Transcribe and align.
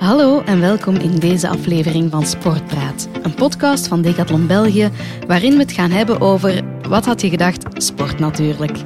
Hallo 0.00 0.42
en 0.42 0.60
welkom 0.60 0.94
in 0.94 1.18
deze 1.18 1.48
aflevering 1.48 2.10
van 2.10 2.26
Sportpraat, 2.26 3.08
een 3.22 3.34
podcast 3.34 3.88
van 3.88 4.02
Decathlon 4.02 4.46
België, 4.46 4.90
waarin 5.26 5.52
we 5.52 5.58
het 5.58 5.72
gaan 5.72 5.90
hebben 5.90 6.20
over, 6.20 6.62
wat 6.88 7.04
had 7.04 7.20
je 7.20 7.28
gedacht, 7.28 7.82
sport 7.82 8.18
natuurlijk. 8.18 8.78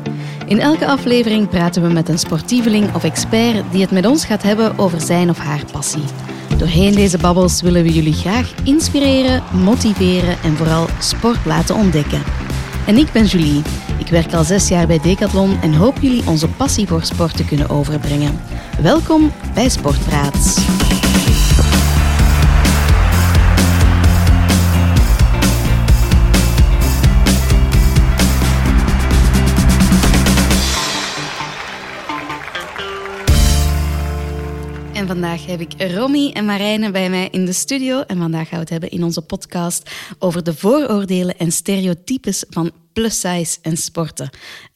In 0.46 0.60
elke 0.60 0.86
aflevering 0.86 1.48
praten 1.48 1.82
we 1.82 1.92
met 1.92 2.08
een 2.08 2.18
sportieveling 2.18 2.94
of 2.94 3.04
expert 3.04 3.72
die 3.72 3.80
het 3.80 3.90
met 3.90 4.06
ons 4.06 4.24
gaat 4.24 4.42
hebben 4.42 4.78
over 4.78 5.00
zijn 5.00 5.30
of 5.30 5.38
haar 5.38 5.62
passie. 5.72 6.04
Doorheen 6.58 6.94
deze 6.94 7.18
babbels 7.18 7.62
willen 7.62 7.82
we 7.82 7.92
jullie 7.92 8.12
graag 8.12 8.54
inspireren, 8.64 9.42
motiveren 9.64 10.36
en 10.42 10.56
vooral 10.56 10.86
sport 10.98 11.44
laten 11.44 11.74
ontdekken. 11.74 12.22
En 12.86 12.96
ik 12.96 13.12
ben 13.12 13.24
Julie. 13.24 13.62
Ik 13.98 14.08
werk 14.08 14.32
al 14.32 14.44
zes 14.44 14.68
jaar 14.68 14.86
bij 14.86 14.98
Decathlon 14.98 15.60
en 15.60 15.74
hoop 15.74 15.98
jullie 16.00 16.26
onze 16.26 16.48
passie 16.48 16.86
voor 16.86 17.02
sport 17.02 17.36
te 17.36 17.44
kunnen 17.44 17.70
overbrengen. 17.70 18.40
Welkom 18.82 19.32
bij 19.54 19.68
Sportpraat. 19.68 20.32
En 34.94 35.06
vandaag 35.06 35.46
heb 35.46 35.60
ik 35.60 35.74
Romy 35.92 36.30
en 36.30 36.44
Marijne 36.44 36.90
bij 36.90 37.10
mij 37.10 37.28
in 37.30 37.44
de 37.44 37.52
studio. 37.52 38.00
En 38.00 38.18
vandaag 38.18 38.48
gaan 38.48 38.58
we 38.58 38.60
het 38.60 38.70
hebben 38.70 38.90
in 38.90 39.04
onze 39.04 39.22
podcast 39.22 39.90
over 40.18 40.44
de 40.44 40.54
vooroordelen 40.54 41.38
en 41.38 41.52
stereotypes 41.52 42.44
van 42.48 42.72
plus 42.94 43.20
size 43.20 43.58
en 43.62 43.76
sporten. 43.76 44.30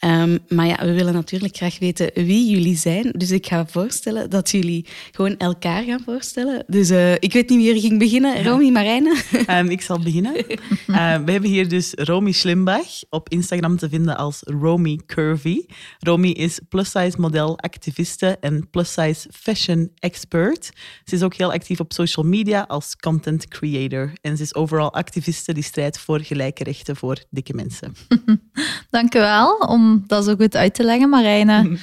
Um, 0.05 0.39
maar 0.49 0.67
ja, 0.67 0.77
we 0.85 0.93
willen 0.93 1.13
natuurlijk 1.13 1.57
graag 1.57 1.79
weten 1.79 2.11
wie 2.15 2.51
jullie 2.51 2.77
zijn. 2.77 3.11
Dus 3.13 3.31
ik 3.31 3.47
ga 3.47 3.67
voorstellen 3.67 4.31
dat 4.31 4.51
jullie 4.51 4.87
gewoon 5.11 5.37
elkaar 5.37 5.83
gaan 5.83 6.03
voorstellen. 6.05 6.65
Dus 6.67 6.91
uh, 6.91 7.13
ik 7.13 7.33
weet 7.33 7.49
niet 7.49 7.59
wie 7.59 7.75
er 7.75 7.81
ging 7.81 7.99
beginnen. 7.99 8.45
Romy, 8.45 8.71
Marijne? 8.71 9.17
Um, 9.51 9.69
ik 9.77 9.81
zal 9.81 9.99
beginnen. 9.99 10.37
Uh, 10.37 11.19
we 11.25 11.33
hebben 11.33 11.51
hier 11.51 11.69
dus 11.69 11.93
Romy 11.95 12.33
Slimbach 12.33 12.87
op 13.11 13.29
Instagram 13.29 13.77
te 13.77 13.89
vinden 13.89 14.17
als 14.17 14.41
Romy 14.45 15.01
Curvy. 15.07 15.65
Romy 15.99 16.29
is 16.29 16.61
plus-size 16.69 17.21
model, 17.21 17.59
activiste 17.59 18.37
en 18.41 18.71
plus-size 18.71 19.29
fashion 19.33 19.91
expert. 19.99 20.71
Ze 21.05 21.15
is 21.15 21.23
ook 21.23 21.35
heel 21.35 21.53
actief 21.53 21.81
op 21.81 21.93
social 21.93 22.27
media 22.27 22.65
als 22.69 22.97
content 22.97 23.49
creator. 23.49 24.13
En 24.21 24.37
ze 24.37 24.43
is 24.43 24.55
overal 24.55 24.93
activiste 24.93 25.53
die 25.53 25.63
strijdt 25.63 25.99
voor 25.99 26.21
gelijke 26.21 26.65
rechten 26.65 26.97
voor 26.97 27.25
dikke 27.31 27.55
mensen. 27.55 27.93
Dank 28.91 29.15
u 29.15 29.19
wel 29.19 29.57
om 29.57 30.05
dat 30.07 30.25
zo 30.25 30.35
goed 30.35 30.57
uit 30.57 30.75
te 30.75 30.85
leggen, 30.85 31.09
Marijne. 31.09 31.79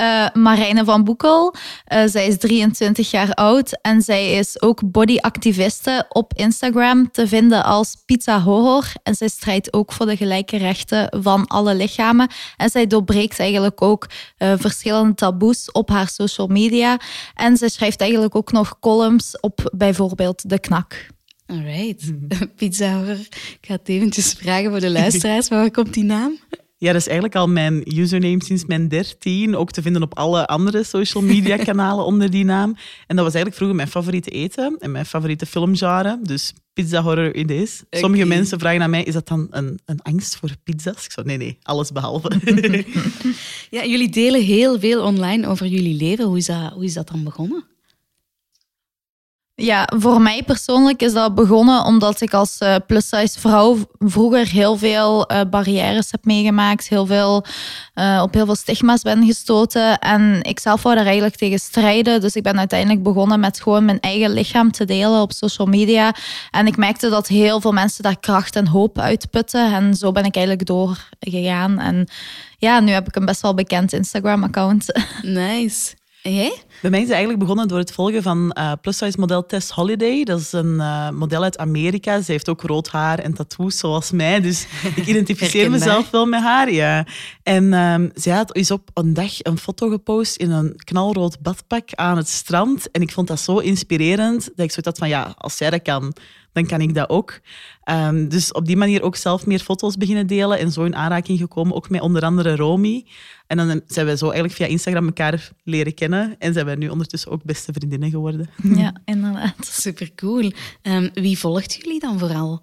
Uh, 0.00 0.28
Marijne 0.44 0.84
van 0.84 1.04
Boekel, 1.04 1.54
uh, 1.92 2.02
zij 2.06 2.26
is 2.26 2.38
23 2.38 3.10
jaar 3.10 3.34
oud 3.34 3.78
en 3.82 4.02
zij 4.02 4.32
is 4.32 4.62
ook 4.62 4.90
bodyactiviste 4.90 6.06
op 6.08 6.32
Instagram 6.34 7.10
te 7.10 7.28
vinden 7.28 7.64
als 7.64 7.96
Pizza 8.06 8.40
Horror. 8.40 8.92
En 9.02 9.14
zij 9.14 9.28
strijdt 9.28 9.72
ook 9.72 9.92
voor 9.92 10.06
de 10.06 10.16
gelijke 10.16 10.56
rechten 10.56 11.22
van 11.22 11.46
alle 11.46 11.74
lichamen. 11.74 12.28
En 12.56 12.70
zij 12.70 12.86
doorbreekt 12.86 13.38
eigenlijk 13.38 13.82
ook 13.82 14.06
uh, 14.38 14.52
verschillende 14.56 15.14
taboes 15.14 15.72
op 15.72 15.88
haar 15.88 16.08
social 16.08 16.46
media. 16.46 17.00
En 17.34 17.56
zij 17.56 17.68
schrijft 17.68 18.00
eigenlijk 18.00 18.34
ook 18.34 18.52
nog 18.52 18.78
columns 18.80 19.40
op 19.40 19.70
bijvoorbeeld 19.72 20.48
De 20.48 20.58
Knak. 20.58 21.14
Alright. 21.46 22.12
Pizza 22.56 22.96
Horror. 22.96 23.18
Ik 23.30 23.58
ga 23.60 23.74
het 23.74 23.88
eventjes 23.88 24.32
vragen 24.32 24.70
voor 24.70 24.80
de 24.80 24.90
luisteraars. 24.90 25.48
Waar 25.48 25.70
komt 25.70 25.94
die 25.94 26.04
naam? 26.04 26.38
Ja, 26.78 26.92
dat 26.92 27.00
is 27.00 27.06
eigenlijk 27.06 27.36
al 27.36 27.48
mijn 27.48 27.98
username 27.98 28.44
sinds 28.44 28.64
mijn 28.64 28.88
dertien. 28.88 29.56
Ook 29.56 29.70
te 29.70 29.82
vinden 29.82 30.02
op 30.02 30.18
alle 30.18 30.46
andere 30.46 30.84
social 30.84 31.22
media 31.22 31.56
kanalen 31.64 32.04
onder 32.04 32.30
die 32.30 32.44
naam. 32.44 32.76
En 33.06 33.16
dat 33.16 33.24
was 33.24 33.34
eigenlijk 33.34 33.54
vroeger 33.54 33.76
mijn 33.76 33.88
favoriete 33.88 34.30
eten 34.30 34.76
en 34.78 34.90
mijn 34.90 35.06
favoriete 35.06 35.46
filmgenre. 35.46 36.18
Dus 36.22 36.52
pizza 36.72 37.02
horror 37.02 37.34
idees. 37.34 37.82
Okay. 37.84 38.00
Sommige 38.00 38.24
mensen 38.24 38.58
vragen 38.58 38.82
aan 38.82 38.90
mij, 38.90 39.02
is 39.02 39.14
dat 39.14 39.28
dan 39.28 39.46
een, 39.50 39.80
een 39.84 40.02
angst 40.02 40.36
voor 40.36 40.50
pizza's? 40.64 41.04
Ik 41.04 41.12
zei, 41.12 41.26
nee, 41.26 41.36
nee, 41.36 41.58
alles 41.62 41.92
behalve. 41.92 42.30
ja, 43.76 43.84
jullie 43.84 44.10
delen 44.10 44.42
heel 44.42 44.80
veel 44.80 45.02
online 45.02 45.46
over 45.46 45.66
jullie 45.66 45.96
leven. 45.96 46.24
Hoe 46.24 46.36
is 46.36 46.46
dat, 46.46 46.72
hoe 46.72 46.84
is 46.84 46.94
dat 46.94 47.08
dan 47.08 47.24
begonnen? 47.24 47.64
Ja, 49.58 49.88
voor 49.96 50.20
mij 50.20 50.42
persoonlijk 50.42 51.02
is 51.02 51.12
dat 51.12 51.34
begonnen 51.34 51.84
omdat 51.84 52.20
ik 52.20 52.32
als 52.34 52.60
uh, 52.60 52.74
plus-size 52.86 53.40
vrouw 53.40 53.76
vroeger 53.98 54.48
heel 54.48 54.76
veel 54.76 55.32
uh, 55.32 55.40
barrières 55.50 56.10
heb 56.10 56.24
meegemaakt, 56.24 56.88
heel 56.88 57.06
veel, 57.06 57.44
uh, 57.94 58.20
op 58.22 58.34
heel 58.34 58.44
veel 58.44 58.54
stigma's 58.54 59.02
ben 59.02 59.26
gestoten. 59.26 59.98
En 59.98 60.42
ik 60.42 60.58
zelf 60.58 60.82
wou 60.82 60.94
daar 60.94 61.04
eigenlijk 61.04 61.36
tegen 61.36 61.58
strijden. 61.58 62.20
Dus 62.20 62.36
ik 62.36 62.42
ben 62.42 62.58
uiteindelijk 62.58 63.02
begonnen 63.02 63.40
met 63.40 63.60
gewoon 63.60 63.84
mijn 63.84 64.00
eigen 64.00 64.30
lichaam 64.30 64.70
te 64.70 64.84
delen 64.84 65.20
op 65.20 65.32
social 65.32 65.66
media. 65.66 66.14
En 66.50 66.66
ik 66.66 66.76
merkte 66.76 67.08
dat 67.08 67.26
heel 67.26 67.60
veel 67.60 67.72
mensen 67.72 68.02
daar 68.02 68.20
kracht 68.20 68.56
en 68.56 68.66
hoop 68.66 68.98
uitputten. 68.98 69.74
En 69.74 69.94
zo 69.94 70.12
ben 70.12 70.24
ik 70.24 70.36
eigenlijk 70.36 70.66
doorgegaan. 70.66 71.78
En 71.78 72.08
ja, 72.58 72.80
nu 72.80 72.92
heb 72.92 73.08
ik 73.08 73.16
een 73.16 73.24
best 73.24 73.42
wel 73.42 73.54
bekend 73.54 73.92
Instagram-account. 73.92 74.86
Nice. 75.22 75.94
Jij? 76.34 76.62
Bij 76.82 76.90
mij 76.90 77.00
is 77.00 77.06
het 77.06 77.14
eigenlijk 77.14 77.38
begonnen 77.38 77.68
door 77.68 77.78
het 77.78 77.92
volgen 77.92 78.22
van 78.22 78.56
uh, 78.58 78.72
plus-size 78.80 79.18
model 79.20 79.46
Tess 79.46 79.70
Holiday. 79.70 80.24
Dat 80.24 80.40
is 80.40 80.52
een 80.52 80.74
uh, 80.74 81.10
model 81.10 81.42
uit 81.42 81.58
Amerika. 81.58 82.20
Ze 82.20 82.32
heeft 82.32 82.48
ook 82.48 82.62
rood 82.62 82.88
haar 82.88 83.18
en 83.18 83.34
tattoos 83.34 83.78
zoals 83.78 84.10
mij. 84.10 84.40
Dus 84.40 84.66
ik 84.96 85.06
identificeer 85.06 85.70
mezelf 85.70 86.10
wel 86.10 86.26
met 86.26 86.40
haar. 86.40 86.72
Ja. 86.72 87.06
En 87.42 87.72
um, 87.72 88.10
zij 88.14 88.34
had 88.34 88.56
is 88.56 88.70
op 88.70 88.90
een 88.94 89.14
dag 89.14 89.32
een 89.38 89.58
foto 89.58 89.88
gepost 89.88 90.36
in 90.36 90.50
een 90.50 90.76
knalrood 90.76 91.40
badpak 91.40 91.94
aan 91.94 92.16
het 92.16 92.28
strand. 92.28 92.90
En 92.90 93.02
ik 93.02 93.12
vond 93.12 93.28
dat 93.28 93.40
zo 93.40 93.58
inspirerend 93.58 94.44
dat 94.44 94.64
ik 94.64 94.72
zoiets 94.72 94.84
had 94.84 94.98
van 94.98 95.08
ja, 95.08 95.34
als 95.36 95.56
zij 95.56 95.70
dat 95.70 95.82
kan, 95.82 96.14
dan 96.56 96.66
kan 96.66 96.80
ik 96.80 96.94
dat 96.94 97.08
ook. 97.08 97.40
Um, 97.90 98.28
dus 98.28 98.52
op 98.52 98.66
die 98.66 98.76
manier 98.76 99.02
ook 99.02 99.16
zelf 99.16 99.46
meer 99.46 99.58
foto's 99.58 99.96
beginnen 99.96 100.26
delen 100.26 100.58
en 100.58 100.72
zo 100.72 100.84
in 100.84 100.94
aanraking 100.94 101.38
gekomen, 101.38 101.74
ook 101.74 101.90
met 101.90 102.00
onder 102.00 102.22
andere 102.22 102.56
Romy. 102.56 103.06
En 103.46 103.56
dan 103.56 103.80
zijn 103.86 104.06
we 104.06 104.16
zo 104.16 104.24
eigenlijk 104.24 104.54
via 104.54 104.66
Instagram 104.66 105.06
elkaar 105.06 105.50
leren 105.64 105.94
kennen 105.94 106.36
en 106.38 106.52
zijn 106.52 106.66
we 106.66 106.74
nu 106.74 106.88
ondertussen 106.88 107.30
ook 107.30 107.44
beste 107.44 107.72
vriendinnen 107.72 108.10
geworden. 108.10 108.48
Ja, 108.62 108.94
inderdaad. 109.04 109.54
Super 109.60 110.14
cool. 110.14 110.52
Um, 110.82 111.10
wie 111.12 111.38
volgt 111.38 111.74
jullie 111.74 112.00
dan 112.00 112.18
vooral? 112.18 112.62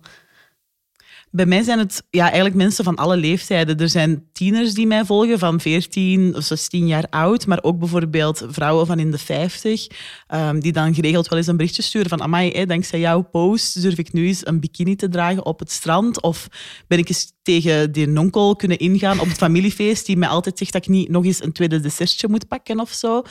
Bij 1.35 1.45
mij 1.45 1.63
zijn 1.63 1.79
het 1.79 2.03
ja, 2.09 2.23
eigenlijk 2.23 2.55
mensen 2.55 2.83
van 2.83 2.95
alle 2.95 3.17
leeftijden. 3.17 3.77
Er 3.77 3.89
zijn 3.89 4.25
tieners 4.33 4.73
die 4.73 4.87
mij 4.87 5.05
volgen 5.05 5.39
van 5.39 5.59
14 5.59 6.35
of 6.35 6.43
16 6.43 6.87
jaar 6.87 7.07
oud, 7.09 7.45
maar 7.45 7.63
ook 7.63 7.79
bijvoorbeeld 7.79 8.45
vrouwen 8.47 8.85
van 8.85 8.99
in 8.99 9.11
de 9.11 9.17
50, 9.17 9.87
um, 10.33 10.59
die 10.59 10.71
dan 10.71 10.93
geregeld 10.93 11.27
wel 11.27 11.37
eens 11.37 11.47
een 11.47 11.57
berichtje 11.57 11.81
sturen 11.81 12.09
van 12.09 12.21
amai, 12.21 12.51
hey, 12.51 12.65
dankzij 12.65 12.99
jouw 12.99 13.21
post 13.21 13.81
durf 13.81 13.97
ik 13.97 14.13
nu 14.13 14.27
eens 14.27 14.47
een 14.47 14.59
bikini 14.59 14.95
te 14.95 15.09
dragen 15.09 15.45
op 15.45 15.59
het 15.59 15.71
strand 15.71 16.21
of 16.21 16.47
ben 16.87 16.97
ik 16.97 17.09
eens 17.09 17.31
tegen 17.43 17.91
die 17.91 18.07
nonkel 18.07 18.55
kunnen 18.55 18.77
ingaan 18.77 19.19
op 19.19 19.27
het 19.27 19.37
familiefeest 19.37 20.05
die 20.05 20.17
mij 20.17 20.29
altijd 20.29 20.57
zegt 20.57 20.73
dat 20.73 20.85
ik 20.85 20.89
niet 20.89 21.09
nog 21.09 21.25
eens 21.25 21.43
een 21.43 21.51
tweede 21.51 21.79
dessertje 21.79 22.27
moet 22.27 22.47
pakken 22.47 22.79
of 22.79 22.91
zo. 22.91 23.21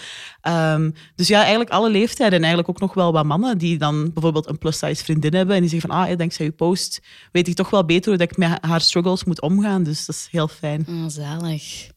Um, 0.48 0.94
dus 1.14 1.28
ja, 1.28 1.40
eigenlijk 1.40 1.70
alle 1.70 1.90
leeftijden 1.90 2.34
en 2.34 2.44
eigenlijk 2.44 2.68
ook 2.68 2.80
nog 2.80 2.94
wel 2.94 3.12
wat 3.12 3.24
mannen 3.24 3.58
die 3.58 3.78
dan 3.78 4.12
bijvoorbeeld 4.12 4.48
een 4.48 4.58
plus-size 4.58 5.04
vriendin 5.04 5.34
hebben 5.34 5.54
en 5.54 5.60
die 5.60 5.70
zeggen 5.70 5.90
van 5.90 5.98
ah, 5.98 6.18
dankzij 6.18 6.44
je 6.44 6.52
post 6.52 7.00
weet 7.32 7.48
ik 7.48 7.54
toch 7.54 7.70
wel 7.70 7.84
beter 7.84 8.08
hoe 8.08 8.18
dat 8.18 8.30
ik 8.30 8.36
met 8.36 8.58
haar 8.60 8.80
struggles 8.80 9.24
moet 9.24 9.40
omgaan. 9.40 9.82
Dus 9.82 10.06
dat 10.06 10.14
is 10.14 10.28
heel 10.30 10.48
fijn. 10.48 10.86
Oh, 10.88 11.04
zalig. 11.06 11.90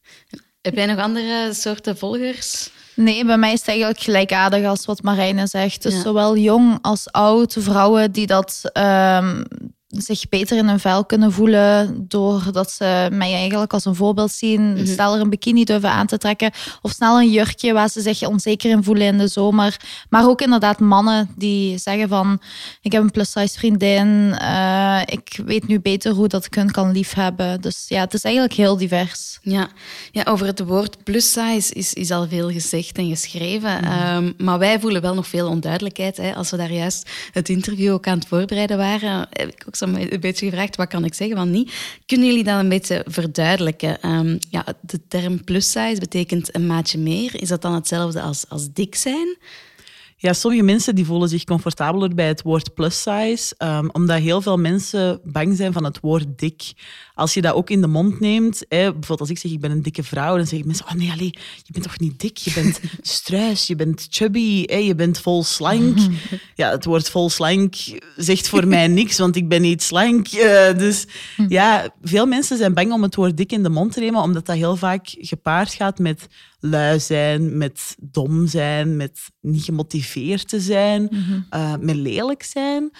Heb 0.62 0.76
jij 0.76 0.86
nog 0.86 1.00
andere 1.00 1.54
soorten 1.54 1.98
volgers? 1.98 2.70
Nee, 2.96 3.26
bij 3.26 3.38
mij 3.38 3.54
is 3.54 3.60
het 3.60 3.68
eigenlijk 3.68 4.00
gelijkaardig 4.00 4.66
als 4.66 4.86
wat 4.86 5.02
Marijne 5.02 5.48
zegt. 5.48 5.84
Dus 5.84 5.94
ja. 5.94 6.02
zowel 6.02 6.38
jong 6.38 6.78
als 6.82 7.12
oud, 7.12 7.56
vrouwen 7.60 8.12
die 8.12 8.28
dat 8.28 8.62
um, 8.74 9.44
zich 9.98 10.30
beter 10.30 10.58
in 10.58 10.68
hun 10.68 10.80
vel 10.80 11.06
kunnen 11.06 11.32
voelen 11.32 12.06
doordat 12.08 12.72
ze 12.72 13.08
mij 13.12 13.34
eigenlijk 13.34 13.74
als 13.74 13.86
een 13.86 13.96
voorbeeld 13.96 14.32
zien. 14.32 14.62
Mm 14.62 14.76
-hmm. 14.76 14.86
Sneller 14.86 15.22
een 15.22 15.30
bikini 15.30 15.64
durven 15.64 15.90
aan 15.90 16.08
te 16.08 16.18
trekken 16.18 16.52
of 16.82 16.92
snel 16.92 17.20
een 17.20 17.32
jurkje 17.32 17.74
waar 17.74 17.90
ze 17.90 18.02
zich 18.02 18.28
onzeker 18.28 18.70
in 18.70 18.84
voelen 18.84 19.08
in 19.08 19.18
de 19.18 19.28
zomer. 19.28 19.78
Maar 20.10 20.28
ook 20.28 20.42
inderdaad 20.42 20.80
mannen 20.80 21.30
die 21.36 21.78
zeggen 21.78 22.10
van 22.10 22.42
ik 22.82 22.92
heb 22.92 23.02
een 23.02 23.12
plus-size 23.12 23.58
vriendin, 23.58 24.08
uh, 24.42 25.02
ik 25.06 25.40
weet 25.46 25.68
nu 25.68 25.80
beter 25.80 26.12
hoe 26.12 26.28
dat 26.28 26.46
ik 26.46 26.54
hun 26.54 26.72
kan 26.72 26.92
liefhebben. 26.92 27.62
Dus 27.62 27.86
ja, 27.88 28.00
het 28.00 28.14
is 28.14 28.24
eigenlijk 28.24 28.56
heel 28.56 28.78
divers. 28.78 29.40
Ja, 29.42 29.68
ja 30.12 30.24
over 30.24 30.46
het 30.46 30.60
woord 30.60 31.04
plus-size 31.04 31.74
is, 31.74 31.94
is 31.94 32.12
al 32.12 32.28
veel 32.28 32.52
gezegd 32.52 32.98
en 32.98 33.10
geschreven. 33.10 33.78
Mm 33.78 33.88
-hmm. 33.88 34.26
um, 34.26 34.34
maar 34.38 34.60
wij 34.60 34.80
voelen 34.80 35.02
wel 35.02 35.14
nog 35.14 35.28
veel 35.28 35.48
onduidelijkheid. 35.48 36.18
Hè. 36.18 36.36
Als 36.36 36.52
we 36.52 36.58
daar 36.58 36.72
juist 36.72 37.10
het 37.32 37.50
interview 37.50 37.94
ook 37.94 38.08
aan 38.08 38.18
het 38.18 38.28
voorbereiden 38.28 38.78
waren, 38.78 39.28
heb 39.30 39.48
ik 39.48 39.64
ook 39.68 39.76
zo 39.76 39.85
een 39.94 40.20
beetje 40.20 40.50
gevraagd, 40.50 40.76
wat 40.76 40.88
kan 40.88 41.06
ik 41.06 41.14
zeggen, 41.14 41.36
wat 41.38 41.48
niet. 41.48 41.74
Kunnen 42.06 42.28
jullie 42.28 42.44
dat 42.44 42.60
een 42.60 42.70
beetje 42.70 43.06
verduidelijken? 43.08 44.10
Um, 44.10 44.40
ja, 44.50 44.66
de 44.82 45.00
term 45.08 45.44
plus 45.44 45.72
size 45.72 46.00
betekent 46.00 46.56
een 46.56 46.68
maatje 46.68 46.98
meer. 46.98 47.42
Is 47.42 47.48
dat 47.48 47.62
dan 47.62 47.74
hetzelfde 47.74 48.22
als, 48.22 48.50
als 48.50 48.74
dik 48.74 48.96
zijn? 48.96 49.38
Ja, 50.26 50.34
sommige 50.34 50.64
mensen 50.64 50.96
die 50.96 51.06
voelen 51.06 51.30
zich 51.30 51.44
comfortabeler 51.44 52.16
bij 52.16 52.28
het 52.28 52.42
woord 52.42 52.74
plus 52.74 53.02
size, 53.02 53.56
um, 53.58 53.90
omdat 53.92 54.20
heel 54.20 54.42
veel 54.42 54.58
mensen 54.58 55.20
bang 55.24 55.56
zijn 55.56 55.74
van 55.74 55.84
het 55.84 56.00
woord 56.00 56.26
dik. 56.36 56.74
Als 57.14 57.34
je 57.34 57.42
dat 57.42 57.54
ook 57.54 57.70
in 57.70 57.82
de 57.82 57.88
mond 57.88 58.20
neemt, 58.20 58.66
hè, 58.70 58.84
bijvoorbeeld 58.84 59.20
als 59.20 59.30
ik 59.30 59.38
zeg 59.38 59.52
ik 59.52 59.60
ben 59.60 59.72
een 59.72 59.82
dikke 59.82 60.04
vrouw, 60.04 60.36
dan 60.36 60.46
zeggen 60.46 60.68
mensen, 60.68 60.86
oh 60.86 60.92
nee, 60.92 61.12
allee, 61.12 61.34
je 61.64 61.72
bent 61.72 61.84
toch 61.84 62.00
niet 62.00 62.20
dik? 62.20 62.38
Je 62.38 62.54
bent 62.54 62.80
struis, 63.02 63.68
je 63.68 63.76
bent 63.76 64.08
chubby, 64.10 64.64
hè, 64.66 64.78
je 64.78 64.96
bent 64.96 65.20
vol 65.20 65.44
slank. 65.44 65.98
Ja, 66.56 66.70
het 66.72 66.86
woord 66.86 67.10
vol 67.10 67.30
slank 67.30 67.76
zegt 68.16 68.48
voor 68.50 68.68
mij 68.68 68.88
niks, 68.88 69.18
want 69.18 69.36
ik 69.36 69.48
ben 69.48 69.62
niet 69.62 69.84
slank. 69.84 70.32
Uh, 70.32 70.78
dus 70.78 71.08
ja, 71.48 71.90
veel 72.02 72.26
mensen 72.26 72.58
zijn 72.58 72.74
bang 72.74 72.92
om 72.92 73.04
het 73.04 73.16
woord 73.16 73.38
dik 73.38 73.52
in 73.52 73.64
de 73.64 73.70
mond 73.70 73.94
te 73.94 74.00
nemen, 74.00 74.22
omdat 74.22 74.46
dat 74.46 74.56
heel 74.56 74.76
vaak 74.76 75.08
gepaard 75.18 75.74
gaat 75.74 76.00
met 76.00 76.28
lui 76.66 77.00
zijn, 77.00 77.58
met 77.58 77.96
dom 78.00 78.48
zijn, 78.48 78.96
met 78.96 79.20
niet 79.42 79.64
gemotiveerd 79.64 80.50
te 80.50 80.60
zijn, 80.60 81.10
uh, 81.54 81.76
met 81.80 81.96
lelijk 81.96 82.44
zijn. 82.44 82.92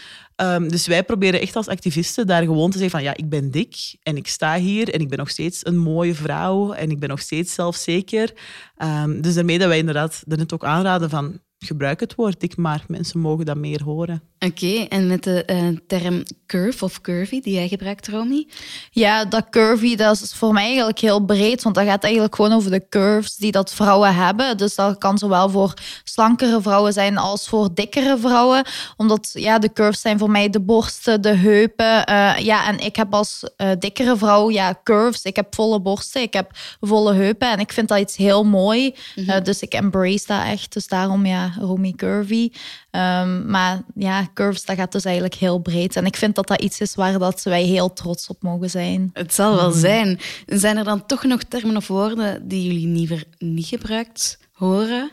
Um, 0.42 0.70
dus 0.70 0.88
wij 0.88 1.04
proberen 1.04 1.42
echt 1.42 1.56
als 1.56 1.68
activisten 1.68 2.28
daar 2.28 2.44
gewoon 2.44 2.72
te 2.72 2.78
zeggen 2.78 3.00
van 3.00 3.08
ja, 3.08 3.16
ik 3.18 3.30
ben 3.30 3.52
dik 3.52 3.96
en 4.04 4.18
ik 4.18 4.28
sta 4.28 4.58
hier 4.58 4.94
en 4.94 5.00
ik 5.00 5.10
ben 5.10 5.18
nog 5.18 5.30
steeds 5.30 5.66
een 5.66 5.78
mooie 5.78 6.16
vrouw 6.16 6.72
en 6.72 6.90
ik 6.90 7.00
ben 7.00 7.10
nog 7.10 7.20
steeds 7.20 7.54
zelfzeker. 7.54 8.34
Um, 8.78 9.22
dus 9.22 9.34
daarmee 9.34 9.60
dat 9.60 9.68
wij 9.68 9.78
inderdaad 9.78 10.24
er 10.28 10.38
net 10.38 10.54
ook 10.54 10.66
aanraden 10.66 11.10
van 11.10 11.40
gebruik 11.60 12.00
het 12.00 12.16
woord 12.16 12.40
dik, 12.40 12.58
maar 12.58 12.84
mensen 12.88 13.20
mogen 13.20 13.46
dat 13.46 13.58
meer 13.58 13.84
horen. 13.84 14.22
Oké, 14.46 14.86
en 14.90 15.08
met 15.08 15.24
de 15.24 15.44
uh, 15.52 15.78
term 15.88 16.24
curve 16.48 16.84
of 16.84 17.02
curvy 17.02 17.42
die 17.42 17.54
jij 17.54 17.68
gebruikt, 17.68 18.08
Romy? 18.08 18.48
Ja, 18.92 19.26
dat 19.26 19.50
curvy 19.50 19.96
dat 19.96 20.22
is 20.22 20.34
voor 20.34 20.54
mij 20.54 20.66
eigenlijk 20.66 21.00
heel 21.00 21.20
breed, 21.20 21.64
want 21.64 21.76
dat 21.76 21.86
gaat 21.86 22.04
eigenlijk 22.04 22.36
gewoon 22.36 22.54
over 22.54 22.72
de 22.72 22.86
curves 22.90 23.36
die 23.36 23.52
dat 23.52 23.74
vrouwen 23.74 24.16
hebben. 24.16 24.58
Dus 24.58 24.76
dat 24.76 24.98
kan 24.98 25.18
zowel 25.18 25.50
voor 25.50 25.74
slankere 26.04 26.62
vrouwen 26.62 26.94
zijn 26.94 27.18
als 27.18 27.48
voor 27.48 27.70
dikkere 27.74 28.18
vrouwen. 28.18 28.66
Omdat 28.98 29.30
ja, 29.34 29.60
de 29.60 29.74
curves 29.74 30.02
zijn 30.02 30.18
voor 30.18 30.32
mij 30.32 30.50
de 30.50 30.62
borsten, 30.62 31.22
de 31.22 31.36
heupen. 31.36 32.10
Uh, 32.10 32.38
ja, 32.38 32.68
en 32.68 32.80
ik 32.80 32.96
heb 32.96 33.14
als 33.14 33.44
uh, 33.58 33.72
dikkere 33.80 34.18
vrouw 34.18 34.50
ja, 34.50 34.80
curves. 34.84 35.22
Ik 35.22 35.36
heb 35.36 35.56
volle 35.56 35.82
borsten, 35.82 36.22
ik 36.22 36.34
heb 36.34 36.52
volle 36.80 37.14
heupen 37.14 37.52
en 37.52 37.60
ik 37.60 37.74
vind 37.74 37.88
dat 37.88 38.00
iets 38.00 38.16
heel 38.16 38.44
mooi. 38.44 38.96
Mm 39.16 39.26
-hmm. 39.26 39.44
dus 39.44 39.62
ik 39.62 39.74
embrace 39.74 40.28
dat 40.28 40.44
echt. 40.44 40.74
Dus 40.74 40.88
daarom 40.88 41.26
ja, 41.26 41.54
Romy 41.60 41.94
Curvy. 41.96 42.52
Um, 42.96 43.46
maar 43.46 43.82
ja, 43.96 44.28
curves, 44.34 44.66
dat 44.66 44.76
gaat 44.76 44.92
dus 44.92 45.06
eigenlijk 45.06 45.36
heel 45.36 45.60
breed. 45.60 45.96
En 45.96 46.06
ik 46.06 46.16
vind 46.16 46.36
dat 46.36 46.48
dat 46.48 46.62
iets 46.62 46.80
is 46.80 46.96
waar 46.96 47.20
dat 47.20 47.44
wij 47.44 47.64
heel 47.64 47.94
trots 47.94 48.28
op 48.28 48.42
mogen 48.42 48.70
zijn. 48.70 49.10
Het 49.14 49.34
zal 49.34 49.56
wel 49.56 49.72
zijn. 49.72 50.20
Zijn 50.46 50.78
er 50.78 50.84
dan 50.84 51.06
toch 51.06 51.24
nog 51.24 51.44
termen 51.44 51.78
of 51.78 51.88
woorden 51.88 52.48
die 52.48 52.66
jullie 52.68 52.88
liever 52.88 53.24
niet 53.38 53.66
gebruikt 53.66 54.40
horen? 54.52 55.12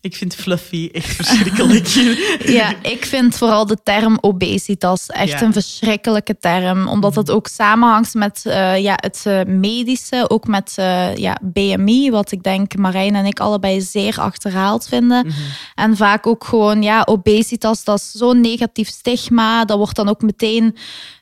Ik 0.00 0.16
vind 0.16 0.34
fluffy 0.34 0.88
echt 0.92 1.14
verschrikkelijk. 1.14 1.86
ja, 2.58 2.74
ik 2.82 3.04
vind 3.04 3.36
vooral 3.36 3.66
de 3.66 3.76
term 3.82 4.18
obesitas 4.20 5.06
echt 5.06 5.40
een 5.40 5.52
verschrikkelijke 5.52 6.38
term. 6.38 6.88
Omdat 6.88 7.14
het 7.14 7.30
ook 7.30 7.46
samenhangt 7.46 8.14
met 8.14 8.42
uh, 8.46 8.78
ja, 8.78 8.94
het 8.96 9.24
uh, 9.26 9.42
medische, 9.44 10.30
ook 10.30 10.46
met 10.46 10.76
uh, 10.78 11.16
ja, 11.16 11.38
BMI, 11.42 12.10
wat 12.10 12.32
ik 12.32 12.42
denk 12.42 12.76
Marijn 12.76 13.14
en 13.14 13.24
ik 13.24 13.40
allebei 13.40 13.80
zeer 13.80 14.20
achterhaald 14.20 14.88
vinden. 14.88 15.26
Mm 15.26 15.32
-hmm. 15.32 15.44
En 15.74 15.96
vaak 15.96 16.26
ook 16.26 16.44
gewoon, 16.44 16.82
ja, 16.82 17.02
obesitas, 17.04 17.84
dat 17.84 17.98
is 17.98 18.10
zo'n 18.10 18.40
negatief 18.40 18.88
stigma. 18.88 19.64
Dat 19.64 19.78
wordt 19.78 19.96
dan 19.96 20.08
ook 20.08 20.22
meteen 20.22 20.76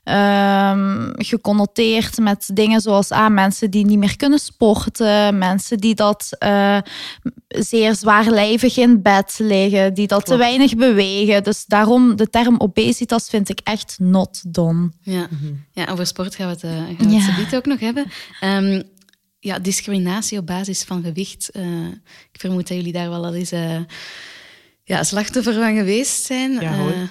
um, 0.08 1.12
geconnoteerd 1.16 2.18
met 2.18 2.50
dingen 2.52 2.80
zoals 2.80 3.10
ah, 3.10 3.32
mensen 3.32 3.70
die 3.70 3.84
niet 3.86 3.98
meer 3.98 4.16
kunnen 4.16 4.38
sporten, 4.38 5.38
mensen 5.38 5.78
die 5.78 5.94
dat 5.94 6.28
uh, 6.44 6.78
zeer 7.48 7.94
zwaarlijvig 7.94 8.76
in 8.76 9.02
bed 9.02 9.34
liggen, 9.38 9.94
die 9.94 10.06
dat 10.06 10.22
Klopt. 10.22 10.26
te 10.26 10.36
weinig 10.36 10.76
bewegen. 10.76 11.42
Dus 11.42 11.64
daarom 11.64 12.16
de 12.16 12.30
term 12.30 12.54
obesitas 12.58 13.28
vind 13.28 13.48
ik 13.48 13.60
echt 13.64 13.96
not 13.98 14.54
done. 14.54 14.90
Ja, 15.02 15.26
-hmm. 15.28 15.64
ja 15.72 15.86
over 15.86 16.06
sport 16.06 16.34
gaan 16.34 16.46
we 16.46 16.52
het, 16.52 16.62
uh, 16.62 16.70
gaan 16.70 17.08
we 17.08 17.42
het 17.42 17.50
ja. 17.50 17.56
ook 17.56 17.66
nog 17.66 17.80
hebben. 17.80 18.06
Um, 18.44 18.82
ja, 19.40 19.58
discriminatie 19.58 20.38
op 20.38 20.46
basis 20.46 20.82
van 20.82 21.02
gewicht. 21.02 21.50
Uh, 21.52 21.86
ik 22.32 22.40
vermoed 22.40 22.68
dat 22.68 22.76
jullie 22.76 22.92
daar 22.92 23.10
wel 23.10 23.24
al 23.24 23.34
eens 23.34 23.52
ja, 24.86 25.02
slachtoffer 25.02 25.54
van 25.54 25.76
geweest 25.76 26.24
zijn. 26.24 26.52
Ja, 26.60 26.76
hoor. 26.76 26.94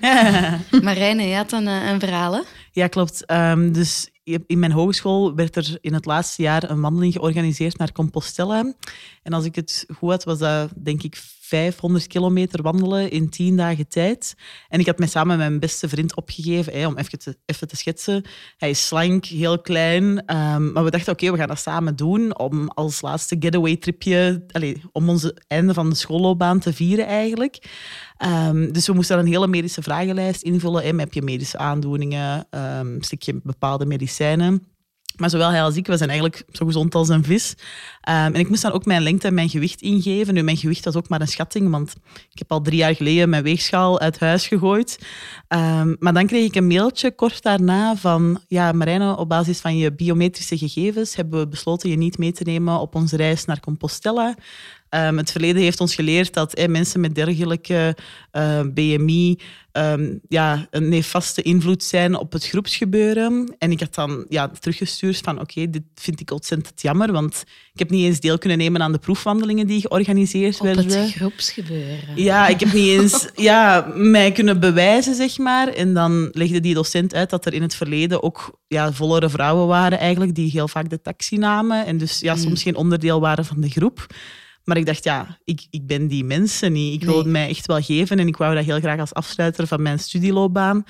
Uh, 0.00 0.52
Marijne, 0.82 1.22
je 1.22 1.34
had 1.34 1.50
dan 1.50 1.68
uh, 1.68 1.90
een 1.90 2.00
verhaal, 2.00 2.32
hè? 2.32 2.40
Ja, 2.72 2.86
klopt. 2.86 3.30
Um, 3.30 3.72
dus 3.72 4.08
in 4.24 4.58
mijn 4.58 4.72
hogeschool 4.72 5.34
werd 5.34 5.56
er 5.56 5.78
in 5.80 5.94
het 5.94 6.04
laatste 6.04 6.42
jaar 6.42 6.70
een 6.70 6.80
wandeling 6.80 7.12
georganiseerd 7.12 7.78
naar 7.78 7.92
Compostela. 7.92 8.74
En 9.22 9.32
als 9.32 9.44
ik 9.44 9.54
het 9.54 9.86
goed 9.98 10.10
had, 10.10 10.24
was 10.24 10.38
dat 10.38 10.70
denk 10.82 11.02
ik 11.02 11.16
500 11.54 12.06
kilometer 12.06 12.62
wandelen 12.62 13.10
in 13.10 13.28
10 13.28 13.56
dagen 13.56 13.88
tijd. 13.88 14.34
En 14.68 14.80
ik 14.80 14.86
had 14.86 14.98
mij 14.98 15.08
samen 15.08 15.36
met 15.36 15.48
mijn 15.48 15.60
beste 15.60 15.88
vriend 15.88 16.16
opgegeven, 16.16 16.72
hè, 16.72 16.86
om 16.86 16.96
even 16.96 17.18
te, 17.18 17.36
te 17.66 17.76
schetsen. 17.76 18.24
Hij 18.56 18.70
is 18.70 18.86
slank, 18.86 19.24
heel 19.24 19.60
klein. 19.60 20.04
Um, 20.04 20.72
maar 20.72 20.84
we 20.84 20.90
dachten, 20.90 21.12
oké, 21.12 21.30
we 21.30 21.36
gaan 21.36 21.48
dat 21.48 21.58
samen 21.58 21.96
doen 21.96 22.38
om 22.38 22.68
als 22.68 23.00
laatste 23.00 23.36
getaway-tripje, 23.38 24.46
om 24.92 25.08
onze 25.08 25.36
einde 25.46 25.74
van 25.74 25.90
de 25.90 25.96
schoolloopbaan 25.96 26.58
te 26.58 26.72
vieren 26.72 27.06
eigenlijk. 27.06 27.58
Um, 28.48 28.72
dus 28.72 28.86
we 28.86 28.92
moesten 28.92 29.18
een 29.18 29.26
hele 29.26 29.46
medische 29.46 29.82
vragenlijst 29.82 30.42
invullen. 30.42 30.98
Heb 30.98 31.14
je 31.14 31.22
medische 31.22 31.58
aandoeningen? 31.58 32.46
Um, 32.50 33.02
stik 33.02 33.22
je 33.22 33.40
bepaalde 33.42 33.86
medicijnen? 33.86 34.73
Maar 35.16 35.30
zowel 35.30 35.50
hij 35.50 35.62
als 35.62 35.76
ik, 35.76 35.86
we 35.86 35.96
zijn 35.96 36.10
eigenlijk 36.10 36.44
zo 36.52 36.66
gezond 36.66 36.94
als 36.94 37.08
een 37.08 37.24
vis. 37.24 37.54
Um, 38.08 38.14
en 38.14 38.34
ik 38.34 38.48
moest 38.48 38.62
dan 38.62 38.72
ook 38.72 38.84
mijn 38.84 39.02
lengte 39.02 39.26
en 39.26 39.34
mijn 39.34 39.48
gewicht 39.48 39.80
ingeven. 39.80 40.34
Nu, 40.34 40.42
mijn 40.42 40.56
gewicht 40.56 40.84
was 40.84 40.94
ook 40.94 41.08
maar 41.08 41.20
een 41.20 41.28
schatting, 41.28 41.70
want 41.70 41.94
ik 42.30 42.38
heb 42.38 42.52
al 42.52 42.60
drie 42.60 42.78
jaar 42.78 42.94
geleden 42.94 43.28
mijn 43.28 43.42
weegschaal 43.42 44.00
uit 44.00 44.18
huis 44.18 44.46
gegooid. 44.46 44.98
Um, 45.48 45.96
maar 45.98 46.12
dan 46.12 46.26
kreeg 46.26 46.44
ik 46.44 46.54
een 46.54 46.66
mailtje 46.66 47.14
kort 47.14 47.42
daarna 47.42 47.96
van... 47.96 48.40
Ja, 48.48 48.72
Marijne, 48.72 49.16
op 49.16 49.28
basis 49.28 49.60
van 49.60 49.76
je 49.76 49.92
biometrische 49.92 50.58
gegevens 50.58 51.16
hebben 51.16 51.40
we 51.40 51.48
besloten 51.48 51.90
je 51.90 51.96
niet 51.96 52.18
mee 52.18 52.32
te 52.32 52.44
nemen 52.44 52.80
op 52.80 52.94
onze 52.94 53.16
reis 53.16 53.44
naar 53.44 53.60
Compostela. 53.60 54.34
Um, 54.94 55.16
het 55.16 55.30
verleden 55.30 55.62
heeft 55.62 55.80
ons 55.80 55.94
geleerd 55.94 56.34
dat 56.34 56.54
eh, 56.54 56.68
mensen 56.68 57.00
met 57.00 57.14
dergelijke 57.14 57.96
uh, 58.32 58.60
BMI 58.74 59.38
um, 59.76 60.20
ja, 60.28 60.66
een 60.70 60.88
nefaste 60.88 61.42
invloed 61.42 61.82
zijn 61.82 62.16
op 62.16 62.32
het 62.32 62.46
groepsgebeuren. 62.46 63.54
En 63.58 63.70
ik 63.70 63.80
had 63.80 63.94
dan 63.94 64.26
ja, 64.28 64.48
teruggestuurd 64.48 65.18
van 65.18 65.40
oké, 65.40 65.42
okay, 65.42 65.70
dit 65.70 65.82
vind 65.94 66.20
ik 66.20 66.30
ontzettend 66.30 66.82
jammer, 66.82 67.12
want 67.12 67.44
ik 67.72 67.78
heb 67.78 67.90
niet 67.90 68.04
eens 68.04 68.20
deel 68.20 68.38
kunnen 68.38 68.58
nemen 68.58 68.82
aan 68.82 68.92
de 68.92 68.98
proefwandelingen 68.98 69.66
die 69.66 69.80
georganiseerd 69.80 70.60
op 70.60 70.66
werden. 70.66 70.84
Op 70.84 70.90
het 70.90 71.12
groepsgebeuren. 71.12 71.98
Ja, 72.14 72.48
ik 72.48 72.60
heb 72.60 72.72
niet 72.72 73.00
eens 73.00 73.28
ja, 73.50 73.92
mij 73.94 74.32
kunnen 74.32 74.60
bewijzen, 74.60 75.14
zeg 75.14 75.38
maar. 75.38 75.68
En 75.68 75.94
dan 75.94 76.28
legde 76.32 76.60
die 76.60 76.74
docent 76.74 77.14
uit 77.14 77.30
dat 77.30 77.46
er 77.46 77.54
in 77.54 77.62
het 77.62 77.74
verleden 77.74 78.22
ook 78.22 78.58
ja, 78.66 78.92
vollere 78.92 79.28
vrouwen 79.28 79.66
waren 79.66 79.98
eigenlijk, 79.98 80.34
die 80.34 80.50
heel 80.50 80.68
vaak 80.68 80.90
de 80.90 81.00
taxi 81.00 81.36
namen 81.36 81.86
en 81.86 81.98
dus 81.98 82.20
ja, 82.20 82.36
soms 82.36 82.48
mm. 82.48 82.56
geen 82.56 82.76
onderdeel 82.76 83.20
waren 83.20 83.44
van 83.44 83.60
de 83.60 83.68
groep. 83.68 84.06
Maar 84.64 84.76
ik 84.76 84.86
dacht, 84.86 85.04
ja, 85.04 85.38
ik, 85.44 85.66
ik 85.70 85.86
ben 85.86 86.08
die 86.08 86.24
mensen 86.24 86.72
niet. 86.72 87.02
Ik 87.02 87.08
wil 87.08 87.18
het 87.18 87.26
mij 87.26 87.48
echt 87.48 87.66
wel 87.66 87.82
geven 87.82 88.18
en 88.18 88.26
ik 88.26 88.36
wou 88.36 88.54
dat 88.54 88.64
heel 88.64 88.80
graag 88.80 88.98
als 88.98 89.14
afsluiter 89.14 89.66
van 89.66 89.82
mijn 89.82 89.98
studieloopbaan. 89.98 90.84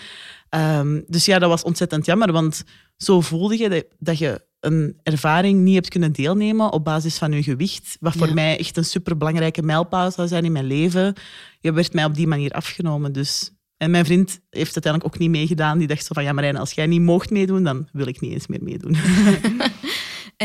Um, 0.51 1.05
dus 1.07 1.25
ja, 1.25 1.39
dat 1.39 1.49
was 1.49 1.63
ontzettend 1.63 2.07
jammer, 2.07 2.33
want 2.33 2.65
zo 2.97 3.21
voelde 3.21 3.59
je 3.59 3.69
dat, 3.69 3.85
dat 3.99 4.19
je 4.19 4.45
een 4.61 4.99
ervaring 5.03 5.61
niet 5.61 5.75
hebt 5.75 5.89
kunnen 5.89 6.13
deelnemen 6.13 6.73
op 6.73 6.85
basis 6.85 7.19
van 7.19 7.33
je 7.33 7.43
gewicht, 7.43 7.97
wat 8.01 8.13
voor 8.17 8.27
ja. 8.27 8.35
mij 8.35 8.59
echt 8.59 8.77
een 8.77 8.85
superbelangrijke 8.85 9.63
mijlpaal 9.63 10.11
zou 10.11 10.29
zijn 10.29 10.45
in 10.45 10.53
mijn 10.53 10.65
leven. 10.65 11.15
Je 11.61 11.73
werd 11.73 11.93
mij 11.93 12.05
op 12.05 12.15
die 12.15 12.27
manier 12.27 12.51
afgenomen. 12.51 13.13
Dus. 13.13 13.53
En 13.77 13.91
mijn 13.91 14.05
vriend 14.05 14.41
heeft 14.51 14.75
uiteindelijk 14.75 15.15
ook 15.15 15.21
niet 15.21 15.31
meegedaan. 15.31 15.79
Die 15.79 15.87
dacht 15.87 16.05
zo 16.05 16.15
van, 16.15 16.23
ja 16.23 16.33
Marijn, 16.33 16.57
als 16.57 16.73
jij 16.73 16.87
niet 16.87 17.01
mocht 17.01 17.31
meedoen, 17.31 17.63
dan 17.63 17.89
wil 17.93 18.07
ik 18.07 18.21
niet 18.21 18.33
eens 18.33 18.47
meer 18.47 18.63
meedoen. 18.63 18.97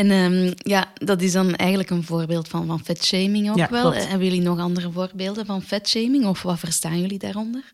En 0.00 0.10
um, 0.10 0.52
ja, 0.56 0.86
dat 0.94 1.22
is 1.22 1.32
dan 1.32 1.54
eigenlijk 1.54 1.90
een 1.90 2.04
voorbeeld 2.04 2.48
van, 2.48 2.66
van 2.66 2.80
vetshaming 2.84 3.50
ook 3.50 3.56
ja, 3.56 3.68
wel. 3.70 3.90
Klopt. 3.90 4.08
Hebben 4.08 4.26
jullie 4.26 4.42
nog 4.42 4.58
andere 4.58 4.90
voorbeelden 4.92 5.46
van 5.46 5.62
vetshaming 5.62 6.26
of 6.26 6.42
wat 6.42 6.58
verstaan 6.58 7.00
jullie 7.00 7.18
daaronder? 7.18 7.72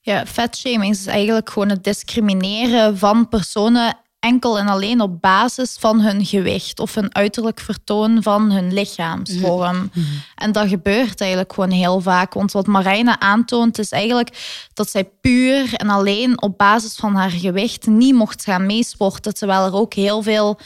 Ja, 0.00 0.26
vetshaming 0.26 0.92
is 0.92 1.06
eigenlijk 1.06 1.50
gewoon 1.50 1.68
het 1.68 1.84
discrimineren 1.84 2.98
van 2.98 3.28
personen 3.28 3.96
enkel 4.18 4.58
en 4.58 4.68
alleen 4.68 5.00
op 5.00 5.20
basis 5.20 5.76
van 5.80 6.00
hun 6.00 6.24
gewicht 6.24 6.80
of 6.80 6.94
hun 6.94 7.14
uiterlijk 7.14 7.60
vertoon 7.60 8.22
van 8.22 8.50
hun 8.50 8.74
lichaamsvorm. 8.74 9.76
Mm 9.76 9.90
-hmm. 9.92 10.22
En 10.34 10.52
dat 10.52 10.68
gebeurt 10.68 11.20
eigenlijk 11.20 11.52
gewoon 11.52 11.70
heel 11.70 12.00
vaak. 12.00 12.34
Want 12.34 12.52
wat 12.52 12.66
Marijne 12.66 13.20
aantoont 13.20 13.78
is 13.78 13.90
eigenlijk 13.90 14.66
dat 14.74 14.90
zij 14.90 15.04
puur 15.20 15.74
en 15.74 15.88
alleen 15.88 16.42
op 16.42 16.58
basis 16.58 16.94
van 16.94 17.14
haar 17.14 17.30
gewicht 17.30 17.86
niet 17.86 18.14
mocht 18.14 18.44
gaan 18.44 18.66
meesporten, 18.66 19.34
terwijl 19.34 19.66
er 19.66 19.74
ook 19.74 19.94
heel 19.94 20.22
veel 20.22 20.58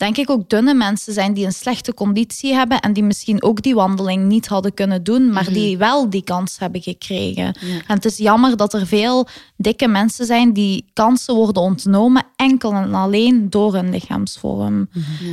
denk 0.00 0.16
ik 0.16 0.30
ook 0.30 0.48
dunne 0.48 0.74
mensen 0.74 1.12
zijn 1.12 1.34
die 1.34 1.46
een 1.46 1.52
slechte 1.52 1.94
conditie 1.94 2.54
hebben 2.54 2.80
en 2.80 2.92
die 2.92 3.02
misschien 3.02 3.42
ook 3.42 3.62
die 3.62 3.74
wandeling 3.74 4.24
niet 4.24 4.46
hadden 4.46 4.74
kunnen 4.74 5.02
doen, 5.04 5.32
maar 5.32 5.52
die 5.52 5.78
wel 5.78 6.10
die 6.10 6.22
kans 6.22 6.58
hebben 6.58 6.82
gekregen. 6.82 7.44
En 7.86 7.94
het 7.94 8.04
is 8.04 8.16
jammer 8.16 8.56
dat 8.56 8.74
er 8.74 8.86
veel 8.86 9.28
dikke 9.56 9.88
mensen 9.88 10.26
zijn 10.26 10.52
die 10.52 10.90
kansen 10.92 11.34
worden 11.34 11.62
ontnomen 11.62 12.26
enkel 12.36 12.72
en 12.72 12.94
alleen 12.94 13.50
door 13.50 13.74
hun 13.74 13.90
lichaamsvorm. 13.90 14.88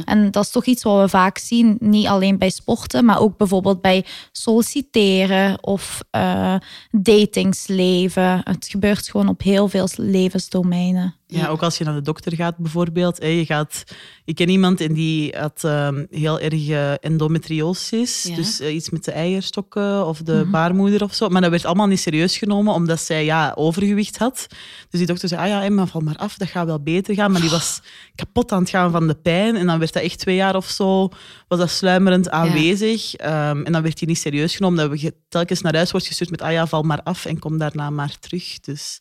En 0.06 0.32
dat 0.32 0.44
is 0.44 0.52
toch 0.52 0.66
iets 0.66 0.84
wat 0.84 1.02
we 1.02 1.10
vaak 1.10 1.38
zien, 1.38 1.78
niet 1.80 2.08
alleen 2.08 2.38
bij 2.38 2.50
sporten, 2.50 3.06
maar 3.06 3.20
ook 3.20 3.38
bijvoorbeeld 3.38 3.82
bij 3.82 4.06
solliciteren 4.32 5.64
of 5.64 6.00
uh, 6.12 6.56
datingsleven. 6.92 8.42
Het 8.44 8.68
gebeurt 8.70 9.10
gewoon 9.10 9.28
op 9.30 9.42
heel 9.42 9.68
veel 9.68 9.88
levensdomeinen. 9.96 11.17
Ja, 11.30 11.48
ook 11.48 11.62
als 11.62 11.78
je 11.78 11.84
naar 11.84 11.94
de 11.94 12.02
dokter 12.02 12.36
gaat 12.36 12.58
bijvoorbeeld. 12.58 13.18
je 13.22 13.46
gaat, 13.46 13.84
ik 14.26 14.36
ken 14.36 14.50
iemand 14.50 14.82
en 14.82 14.94
die 14.94 15.36
had 15.38 15.64
ehm, 15.64 16.06
heel 16.10 16.40
erg 16.40 16.68
uh, 16.68 16.92
endometriosis. 17.04 18.22
Dus 18.36 18.60
eh, 18.60 18.76
iets 18.76 18.90
met 18.90 19.04
de 19.04 19.12
eierstokken 19.12 20.06
of 20.06 20.22
de 20.22 20.34
mhm. 20.34 20.52
baarmoeder 20.52 21.04
of 21.04 21.14
zo. 21.14 21.30
Maar 21.30 21.42
dat 21.42 21.50
werd 21.50 21.66
allemaal 21.66 21.88
niet 21.88 22.00
serieus 22.00 22.38
genomen 22.38 22.74
omdat 22.74 23.02
zij 23.02 23.26
ja, 23.26 23.54
overgewicht 23.56 24.18
had. 24.18 24.48
Dus 24.90 25.00
die 25.00 25.06
dokter 25.06 25.30
zei, 25.30 25.42
ah 25.42 25.48
ja 25.48 25.64
Emma, 25.64 25.86
val 25.86 26.02
maar 26.02 26.16
af, 26.16 26.38
dat 26.38 26.48
gaat 26.48 26.66
wel 26.66 26.82
beter 26.82 27.16
gaan. 27.16 27.32
Maar 27.32 27.42
die 27.42 27.50
was 27.50 27.82
kapot 28.16 28.52
aan 28.52 28.60
het 28.60 28.70
gaan 28.70 28.92
van 28.92 29.08
de 29.08 29.16
pijn. 29.16 29.56
En 29.56 29.66
dan 29.66 29.80
werd 29.80 29.94
dat 29.94 30.04
echt 30.04 30.20
twee 30.20 30.36
jaar 30.36 30.56
of 30.56 30.70
zo, 30.70 31.10
was 31.48 31.60
dat 31.60 31.70
sluimerend 31.70 32.30
aanwezig. 32.30 33.16
Ehm, 33.16 33.64
en 33.64 33.72
dan 33.72 33.82
werd 33.82 34.00
hij 34.00 34.08
niet 34.08 34.20
serieus 34.20 34.56
genomen. 34.56 34.90
Dat 34.90 35.00
we 35.00 35.14
telkens 35.30 35.62
naar 35.62 35.76
huis 35.76 35.92
wordt 35.92 36.08
gestuurd 36.08 36.30
met, 36.30 36.42
ah 36.42 36.52
ja, 36.52 36.68
val 36.68 36.84
maar 36.84 37.02
af 37.04 37.26
en 37.26 37.40
kom 37.40 37.58
daarna 37.58 37.90
maar 37.90 38.20
terug. 38.20 38.60
Dus... 38.60 39.00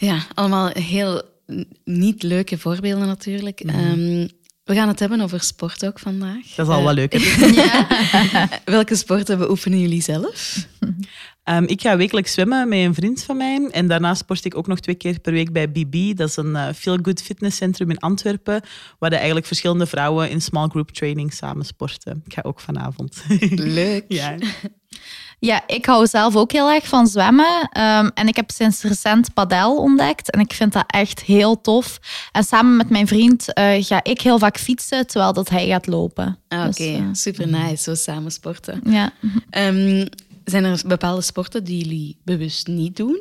Ja, 0.00 0.26
allemaal 0.34 0.68
heel 0.68 1.22
niet 1.84 2.22
leuke 2.22 2.58
voorbeelden 2.58 3.06
natuurlijk. 3.06 3.64
Mhm. 3.64 3.78
Ehm, 3.78 4.28
we 4.64 4.74
gaan 4.74 4.88
het 4.88 4.98
hebben 4.98 5.20
over 5.20 5.40
sport 5.40 5.86
ook 5.86 5.98
vandaag. 5.98 6.54
Dat 6.54 6.68
is 6.68 6.74
al 6.74 6.84
wel 6.84 6.94
leuk. 6.94 7.18
ja. 7.54 7.86
Welke 8.64 8.96
sporten 8.96 9.38
beoefenen 9.38 9.80
jullie 9.80 10.02
zelf? 10.02 10.66
Um, 11.44 11.64
ik 11.66 11.80
ga 11.80 11.96
wekelijks 11.96 12.32
zwemmen 12.32 12.68
met 12.68 12.78
een 12.78 12.94
vriend 12.94 13.22
van 13.22 13.36
mij. 13.36 13.68
En 13.70 13.88
daarnaast 13.88 14.20
sport 14.20 14.44
ik 14.44 14.56
ook 14.56 14.66
nog 14.66 14.80
twee 14.80 14.94
keer 14.94 15.20
per 15.20 15.32
week 15.32 15.52
bij 15.52 15.70
BB. 15.70 16.16
Dat 16.16 16.28
is 16.28 16.36
een 16.36 16.50
uh, 16.50 16.68
feel-good 16.74 17.22
fitnesscentrum 17.22 17.90
in 17.90 17.98
Antwerpen. 17.98 18.62
Waar 18.98 19.12
eigenlijk 19.12 19.46
verschillende 19.46 19.86
vrouwen 19.86 20.30
in 20.30 20.42
small 20.42 20.68
group 20.68 20.90
training 20.90 21.32
samen 21.32 21.64
sporten. 21.64 22.22
Ik 22.26 22.32
ga 22.32 22.42
ook 22.42 22.60
vanavond. 22.60 23.22
Leuk. 23.50 24.04
ja. 24.20 24.36
Ja, 25.40 25.62
ik 25.66 25.86
hou 25.86 26.06
zelf 26.06 26.36
ook 26.36 26.52
heel 26.52 26.70
erg 26.70 26.88
van 26.88 27.06
zwemmen. 27.06 27.68
Ehm, 27.70 28.10
en 28.14 28.28
ik 28.28 28.36
heb 28.36 28.50
sinds 28.50 28.82
recent 28.82 29.34
padel 29.34 29.76
ontdekt. 29.76 30.30
En 30.30 30.40
ik 30.40 30.52
vind 30.52 30.72
dat 30.72 30.84
echt 30.86 31.20
heel 31.22 31.60
tof. 31.60 31.98
En 32.32 32.44
samen 32.44 32.76
met 32.76 32.90
mijn 32.90 33.06
vriend 33.06 33.46
uh, 33.48 33.84
ga 33.84 34.04
ik 34.04 34.20
heel 34.20 34.38
vaak 34.38 34.58
fietsen, 34.58 35.06
terwijl 35.06 35.32
dat 35.32 35.48
hij 35.48 35.66
gaat 35.66 35.86
lopen. 35.86 36.38
Ah, 36.48 36.60
Oké, 36.60 36.70
dus, 36.70 36.86
uh, 36.86 37.08
super 37.12 37.48
nice. 37.48 37.82
Zo 37.82 37.94
samen 37.94 38.30
sporten. 38.30 38.80
Ja. 38.84 39.12
Um, 39.50 40.08
zijn 40.44 40.64
er 40.64 40.82
bepaalde 40.86 41.22
sporten 41.22 41.64
die 41.64 41.82
jullie 41.82 42.16
bewust 42.24 42.66
niet 42.66 42.96
doen? 42.96 43.18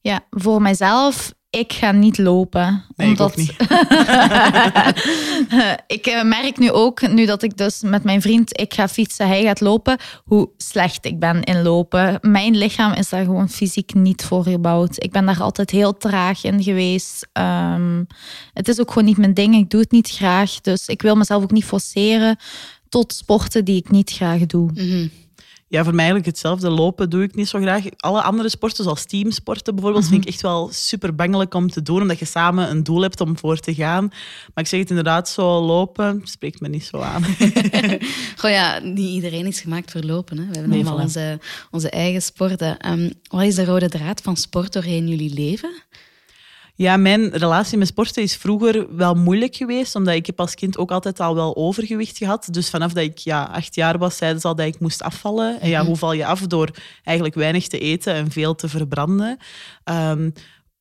Ja, 0.00 0.24
voor 0.30 0.62
mijzelf 0.62 1.32
ik 1.60 1.72
ga 1.72 1.92
niet 1.92 2.18
lopen. 2.18 2.84
Nee, 2.96 3.08
omdat... 3.08 3.38
ik, 3.38 3.56
ik 5.96 6.06
eh, 6.06 6.22
merk 6.24 6.58
nu 6.58 6.70
ook, 6.70 7.08
nu 7.08 7.26
dat 7.26 7.42
ik 7.42 7.56
dus 7.56 7.82
met 7.82 8.04
mijn 8.04 8.20
vriend, 8.20 8.60
ik 8.60 8.74
ga 8.74 8.88
fietsen, 8.88 9.26
hij 9.26 9.42
gaat 9.42 9.60
lopen, 9.60 9.98
hoe 10.24 10.48
slecht 10.56 11.04
ik 11.04 11.18
ben 11.18 11.42
in 11.42 11.62
lopen. 11.62 12.18
Mijn 12.20 12.56
lichaam 12.56 12.92
is 12.92 13.08
daar 13.08 13.24
gewoon 13.24 13.48
fysiek 13.48 13.94
niet 13.94 14.24
voor 14.24 14.44
gebouwd. 14.44 15.04
Ik 15.04 15.10
ben 15.10 15.26
daar 15.26 15.40
altijd 15.40 15.70
heel 15.70 15.96
traag 15.96 16.44
in 16.44 16.62
geweest. 16.62 17.28
Ehm, 17.32 18.04
het 18.52 18.68
is 18.68 18.80
ook 18.80 18.88
gewoon 18.88 19.08
niet 19.08 19.18
mijn 19.18 19.34
ding. 19.34 19.54
Ik 19.54 19.70
doe 19.70 19.80
het 19.80 19.90
niet 19.90 20.10
graag. 20.10 20.60
Dus 20.60 20.86
ik 20.86 21.02
wil 21.02 21.16
mezelf 21.16 21.42
ook 21.42 21.52
niet 21.52 21.64
forceren 21.64 22.36
tot 22.88 23.12
sporten 23.12 23.64
die 23.64 23.76
ik 23.76 23.90
niet 23.90 24.10
graag 24.10 24.46
doe. 24.46 24.70
Mhm. 24.74 25.06
Ja, 25.72 25.84
voor 25.84 25.94
mij 25.94 26.04
eigenlijk 26.04 26.26
hetzelfde. 26.26 26.70
Lopen 26.70 27.10
doe 27.10 27.22
ik 27.22 27.34
niet 27.34 27.48
zo 27.48 27.60
graag. 27.60 27.84
Alle 27.96 28.22
andere 28.22 28.48
sporten, 28.48 28.84
zoals 28.84 29.04
teamsporten 29.04 29.74
bijvoorbeeld, 29.74 30.08
vind 30.08 30.22
ik 30.22 30.28
echt 30.28 30.40
wel 30.40 30.68
super 30.72 31.14
bangelijk 31.14 31.54
om 31.54 31.70
te 31.70 31.82
doen, 31.82 32.00
omdat 32.00 32.18
je 32.18 32.24
samen 32.24 32.70
een 32.70 32.82
doel 32.82 33.02
hebt 33.02 33.20
om 33.20 33.38
voor 33.38 33.58
te 33.58 33.74
gaan. 33.74 34.08
Maar 34.54 34.64
ik 34.64 34.66
zeg 34.66 34.80
het 34.80 34.88
inderdaad, 34.88 35.28
zo 35.28 35.60
lopen 35.60 36.20
spreekt 36.24 36.60
me 36.60 36.68
niet 36.68 36.84
zo 36.84 37.00
aan. 37.00 37.24
Goh 38.40 38.50
ja, 38.50 38.78
niet 38.78 39.08
iedereen 39.08 39.46
is 39.46 39.60
gemaakt 39.60 39.90
voor 39.90 40.02
lopen. 40.02 40.38
Hè. 40.38 40.46
We 40.46 40.58
hebben 40.58 40.72
allemaal 40.72 40.98
onze, 40.98 41.38
onze 41.70 41.90
eigen 41.90 42.22
sporten. 42.22 42.90
Um, 42.90 43.12
wat 43.28 43.42
is 43.42 43.54
de 43.54 43.64
rode 43.64 43.88
draad 43.88 44.20
van 44.20 44.36
sport 44.36 44.72
doorheen 44.72 45.08
jullie 45.08 45.34
leven? 45.34 45.70
Ja, 46.74 46.96
mijn 46.96 47.30
relatie 47.30 47.78
met 47.78 47.86
sporten 47.86 48.22
is 48.22 48.36
vroeger 48.36 48.96
wel 48.96 49.14
moeilijk 49.14 49.56
geweest, 49.56 49.94
omdat 49.94 50.14
ik 50.14 50.26
heb 50.26 50.40
als 50.40 50.54
kind 50.54 50.78
ook 50.78 50.90
altijd 50.90 51.20
al 51.20 51.34
wel 51.34 51.56
overgewicht 51.56 52.18
gehad. 52.18 52.48
Dus 52.50 52.70
vanaf 52.70 52.92
dat 52.92 53.04
ik 53.04 53.18
ja, 53.18 53.42
acht 53.42 53.74
jaar 53.74 53.98
was, 53.98 54.16
zeiden 54.16 54.40
ze 54.40 54.48
al 54.48 54.54
dat 54.54 54.66
ik 54.66 54.80
moest 54.80 55.02
afvallen. 55.02 55.60
En 55.60 55.68
ja, 55.68 55.78
mhm. 55.78 55.86
hoe 55.86 55.96
val 55.96 56.12
je 56.12 56.26
af? 56.26 56.40
Door 56.40 56.70
eigenlijk 57.04 57.36
weinig 57.36 57.68
te 57.68 57.78
eten 57.78 58.14
en 58.14 58.30
veel 58.30 58.54
te 58.54 58.68
verbranden. 58.68 59.38
Ehm, 59.84 60.30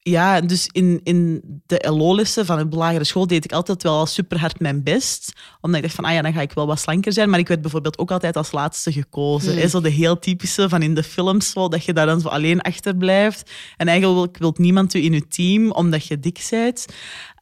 ja, 0.03 0.41
dus 0.41 0.67
in, 0.71 0.99
in 1.03 1.41
de 1.65 1.87
LO-lessen 1.89 2.45
van 2.45 2.69
de 2.69 2.75
lagere 2.75 3.03
school 3.03 3.27
deed 3.27 3.45
ik 3.45 3.51
altijd 3.51 3.83
wel 3.83 4.05
super 4.05 4.39
hard 4.39 4.59
mijn 4.59 4.83
best. 4.83 5.33
Omdat 5.61 5.79
ik 5.79 5.85
dacht 5.85 5.95
van, 5.95 6.05
ah 6.05 6.13
ja, 6.13 6.21
dan 6.21 6.33
ga 6.33 6.41
ik 6.41 6.51
wel 6.51 6.67
wat 6.67 6.79
slanker 6.79 7.13
zijn. 7.13 7.29
Maar 7.29 7.39
ik 7.39 7.47
werd 7.47 7.61
bijvoorbeeld 7.61 7.97
ook 7.97 8.11
altijd 8.11 8.35
als 8.35 8.51
laatste 8.51 8.91
gekozen. 8.91 9.55
Mm. 9.55 9.67
Zo 9.67 9.81
de 9.81 9.89
heel 9.89 10.19
typische 10.19 10.69
van 10.69 10.81
in 10.81 10.93
de 10.93 11.03
films, 11.03 11.51
zo, 11.51 11.67
dat 11.67 11.85
je 11.85 11.93
daar 11.93 12.05
dan 12.05 12.21
zo 12.21 12.27
alleen 12.27 12.61
achter 12.61 12.95
blijft. 12.95 13.51
En 13.77 13.87
eigenlijk 13.87 14.37
wil 14.37 14.53
niemand 14.57 14.93
in 14.93 15.13
je 15.13 15.27
team, 15.27 15.71
omdat 15.71 16.05
je 16.05 16.19
dik 16.19 16.47
bent. 16.49 16.85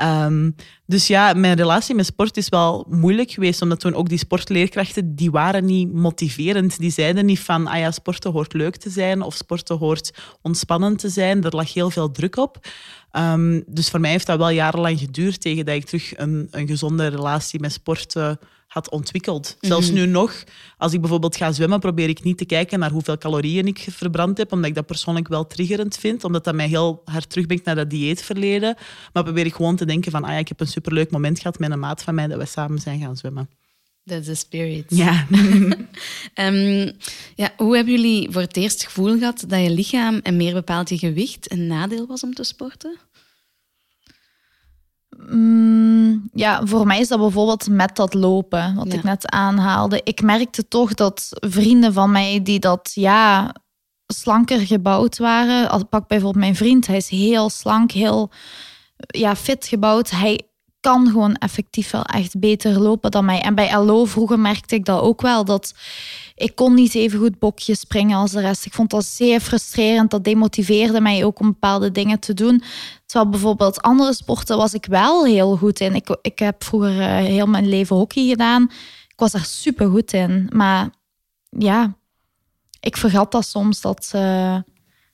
Um, 0.01 0.55
dus 0.89 1.07
ja, 1.07 1.33
mijn 1.33 1.55
relatie 1.55 1.95
met 1.95 2.05
sport 2.05 2.37
is 2.37 2.49
wel 2.49 2.85
moeilijk 2.89 3.31
geweest, 3.31 3.61
omdat 3.61 3.79
toen 3.79 3.93
ook 3.93 4.09
die 4.09 4.17
sportleerkrachten, 4.17 5.15
die 5.15 5.31
waren 5.31 5.65
niet 5.65 5.93
motiverend. 5.93 6.79
Die 6.79 6.91
zeiden 6.91 7.25
niet 7.25 7.39
van, 7.39 7.67
ah 7.67 7.79
ja, 7.79 7.91
sporten 7.91 8.31
hoort 8.31 8.53
leuk 8.53 8.75
te 8.75 8.89
zijn 8.89 9.21
of 9.21 9.35
sporten 9.35 9.77
hoort 9.77 10.11
ontspannend 10.41 10.99
te 10.99 11.09
zijn. 11.09 11.43
Er 11.43 11.55
lag 11.55 11.73
heel 11.73 11.89
veel 11.89 12.11
druk 12.11 12.37
op. 12.37 12.67
Um, 13.11 13.63
dus 13.67 13.89
voor 13.89 13.99
mij 13.99 14.11
heeft 14.11 14.25
dat 14.25 14.37
wel 14.37 14.49
jarenlang 14.49 14.99
geduurd 14.99 15.41
tegen 15.41 15.65
dat 15.65 15.75
ik 15.75 15.85
terug 15.85 16.17
een, 16.17 16.47
een 16.51 16.67
gezonde 16.67 17.07
relatie 17.07 17.59
met 17.59 17.71
sporten 17.71 18.39
had 18.69 18.89
ontwikkeld. 18.89 19.57
Zelfs 19.59 19.87
mhm. 19.87 19.95
nu 19.95 20.05
nog, 20.05 20.43
als 20.77 20.93
ik 20.93 20.99
bijvoorbeeld 20.99 21.35
ga 21.35 21.51
zwemmen, 21.51 21.79
probeer 21.79 22.09
ik 22.09 22.23
niet 22.23 22.37
te 22.37 22.45
kijken 22.45 22.79
naar 22.79 22.91
hoeveel 22.91 23.17
calorieën 23.17 23.67
ik 23.67 23.87
verbrand 23.89 24.37
heb, 24.37 24.51
omdat 24.51 24.69
ik 24.69 24.75
dat 24.75 24.85
persoonlijk 24.85 25.27
wel 25.27 25.47
triggerend 25.47 25.97
vind, 25.97 26.23
omdat 26.23 26.43
dat 26.43 26.55
mij 26.55 26.67
heel 26.67 27.01
hard 27.05 27.29
terugbrengt 27.29 27.65
naar 27.65 27.75
dat 27.75 27.89
dieetverleden. 27.89 28.75
Maar 29.13 29.23
probeer 29.23 29.45
ik 29.45 29.53
gewoon 29.53 29.75
te 29.75 29.85
denken 29.85 30.11
van, 30.11 30.23
ah 30.23 30.31
ja, 30.31 30.37
ik 30.37 30.47
heb 30.47 30.59
een 30.59 30.67
superleuk 30.67 31.11
moment 31.11 31.39
gehad 31.39 31.59
met 31.59 31.71
een 31.71 31.79
maat 31.79 32.03
van 32.03 32.15
mij 32.15 32.27
dat 32.27 32.37
we 32.37 32.45
samen 32.45 32.79
zijn 32.79 32.99
gaan 32.99 33.17
zwemmen. 33.17 33.49
That's 34.05 34.25
the 34.25 34.35
spirit. 34.35 34.85
Ja. 34.89 35.27
um, 36.35 36.91
ja. 37.35 37.53
Hoe 37.57 37.75
hebben 37.75 37.93
jullie 37.93 38.31
voor 38.31 38.41
het 38.41 38.57
eerst 38.57 38.81
het 38.81 38.91
gevoel 38.91 39.17
gehad 39.17 39.43
dat 39.47 39.63
je 39.63 39.69
lichaam 39.69 40.19
en 40.23 40.37
meer 40.37 40.53
bepaald 40.53 40.89
je 40.89 40.97
gewicht 40.97 41.51
een 41.51 41.67
nadeel 41.67 42.07
was 42.07 42.23
om 42.23 42.33
te 42.33 42.43
sporten? 42.43 42.97
Mm, 45.27 46.29
ja, 46.33 46.65
voor 46.65 46.85
mij 46.87 46.99
is 46.99 47.07
dat 47.07 47.19
bijvoorbeeld 47.19 47.69
met 47.69 47.95
dat 47.95 48.13
lopen, 48.13 48.75
wat 48.75 48.93
ik 48.93 49.03
net 49.03 49.31
aanhaalde. 49.31 50.01
Ik 50.03 50.21
merkte 50.21 50.67
toch 50.67 50.93
dat 50.93 51.29
vrienden 51.31 51.93
van 51.93 52.11
mij 52.11 52.41
die 52.43 52.59
dat 52.59 52.91
ja, 52.93 53.55
slanker 54.07 54.59
gebouwd 54.59 55.17
waren. 55.17 55.69
Als 55.69 55.83
pak 55.89 56.07
bijvoorbeeld 56.07 56.43
mijn 56.43 56.55
vriend, 56.55 56.87
hij 56.87 56.97
is 56.97 57.09
heel 57.09 57.49
slank, 57.49 57.91
heel 57.91 58.29
ja, 59.07 59.35
fit 59.35 59.67
gebouwd. 59.67 60.09
Hij 60.09 60.48
kan 60.79 61.07
gewoon 61.07 61.35
effectief 61.35 61.91
wel 61.91 62.03
echt 62.03 62.39
beter 62.39 62.79
lopen 62.79 63.11
dan 63.11 63.25
mij. 63.25 63.41
En 63.41 63.55
bij 63.55 63.77
LO 63.77 64.05
vroeger 64.05 64.39
merkte 64.39 64.75
ik 64.75 64.85
dat 64.85 65.01
ook 65.01 65.21
wel. 65.21 65.45
Dat 65.45 65.73
ik 66.35 66.55
kon 66.55 66.73
niet 66.73 66.95
even 66.95 67.19
goed 67.19 67.39
bokjes 67.39 67.79
springen 67.79 68.17
als 68.17 68.31
de 68.31 68.41
rest. 68.41 68.65
Ik 68.65 68.73
vond 68.73 68.89
dat 68.89 69.05
zeer 69.05 69.39
frustrerend. 69.39 70.11
Dat 70.11 70.23
demotiveerde 70.23 71.01
mij 71.01 71.25
ook 71.25 71.39
om 71.39 71.47
bepaalde 71.47 71.91
dingen 71.91 72.19
te 72.19 72.33
doen. 72.33 72.63
Terwijl 73.05 73.31
bijvoorbeeld 73.31 73.81
andere 73.81 74.13
sporten 74.13 74.57
was 74.57 74.73
ik 74.73 74.85
wel 74.85 75.25
heel 75.25 75.57
goed 75.57 75.79
in. 75.79 75.95
Ik, 75.95 76.17
ik 76.21 76.39
heb 76.39 76.63
vroeger 76.63 76.95
uh, 76.95 77.07
heel 77.07 77.47
mijn 77.47 77.69
leven 77.69 77.95
hockey 77.95 78.27
gedaan. 78.27 78.63
Ik 79.07 79.19
was 79.19 79.31
daar 79.31 79.45
super 79.45 79.89
goed 79.89 80.13
in. 80.13 80.49
Maar 80.53 80.89
ja, 81.49 81.97
ik 82.79 82.97
vergat 82.97 83.31
dat 83.31 83.45
soms 83.45 83.81
dat... 83.81 84.11
Uh, 84.15 84.57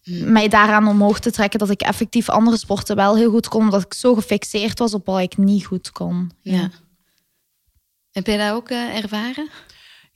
mij 0.05 0.47
daaraan 0.47 0.87
omhoog 0.87 1.19
te 1.19 1.31
trekken 1.31 1.59
dat 1.59 1.69
ik 1.69 1.81
effectief 1.81 2.29
andere 2.29 2.57
sporten 2.57 2.95
wel 2.95 3.15
heel 3.15 3.29
goed 3.29 3.47
kon, 3.47 3.61
omdat 3.61 3.85
ik 3.85 3.93
zo 3.93 4.15
gefixeerd 4.15 4.79
was 4.79 4.93
op 4.93 5.05
wat 5.05 5.19
ik 5.19 5.37
niet 5.37 5.65
goed 5.65 5.91
kon. 5.91 6.31
Ja. 6.41 6.69
Heb 8.11 8.27
jij 8.27 8.37
dat 8.37 8.55
ook 8.55 8.69
uh, 8.69 8.97
ervaren? 8.97 9.49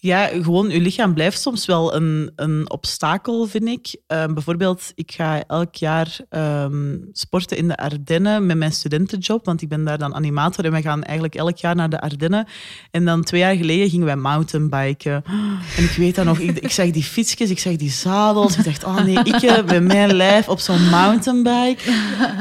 Ja, 0.01 0.27
gewoon, 0.27 0.69
je 0.69 0.79
lichaam 0.79 1.13
blijft 1.13 1.41
soms 1.41 1.65
wel 1.65 1.95
een, 1.95 2.31
een 2.35 2.71
obstakel, 2.71 3.45
vind 3.45 3.67
ik. 3.67 4.01
Ehm, 4.07 4.33
bijvoorbeeld, 4.33 4.91
ik 4.95 5.11
ga 5.11 5.43
elk 5.47 5.75
jaar 5.75 6.17
ehm, 6.29 6.97
sporten 7.11 7.57
in 7.57 7.67
de 7.67 7.77
Ardennen 7.77 8.45
met 8.45 8.57
mijn 8.57 8.71
studentenjob, 8.71 9.45
want 9.45 9.61
ik 9.61 9.69
ben 9.69 9.83
daar 9.83 9.97
dan 9.97 10.15
animator 10.15 10.65
en 10.65 10.71
we 10.71 10.81
gaan 10.81 11.03
eigenlijk 11.03 11.35
elk 11.35 11.57
jaar 11.57 11.75
naar 11.75 11.89
de 11.89 12.01
Ardennen. 12.01 12.47
En 12.91 13.05
dan 13.05 13.23
twee 13.23 13.41
jaar 13.41 13.55
geleden 13.55 13.89
gingen 13.89 14.05
wij 14.05 14.15
mountainbiken. 14.15 15.23
En 15.77 15.83
ik 15.83 15.91
weet 15.97 16.15
dat 16.15 16.25
nog, 16.25 16.39
ik, 16.39 16.57
ik 16.57 16.71
zag 16.71 16.91
die 16.91 17.03
fietsjes, 17.03 17.49
ik 17.49 17.59
zag 17.59 17.75
die 17.75 17.91
zadels. 17.91 18.57
Ik 18.57 18.63
dacht, 18.63 18.83
oh 18.83 19.03
nee, 19.03 19.19
ik 19.23 19.41
eh, 19.41 19.65
met 19.65 19.83
mijn 19.83 20.13
lijf 20.13 20.49
op 20.49 20.59
zo'n 20.59 20.89
mountainbike. 20.89 21.91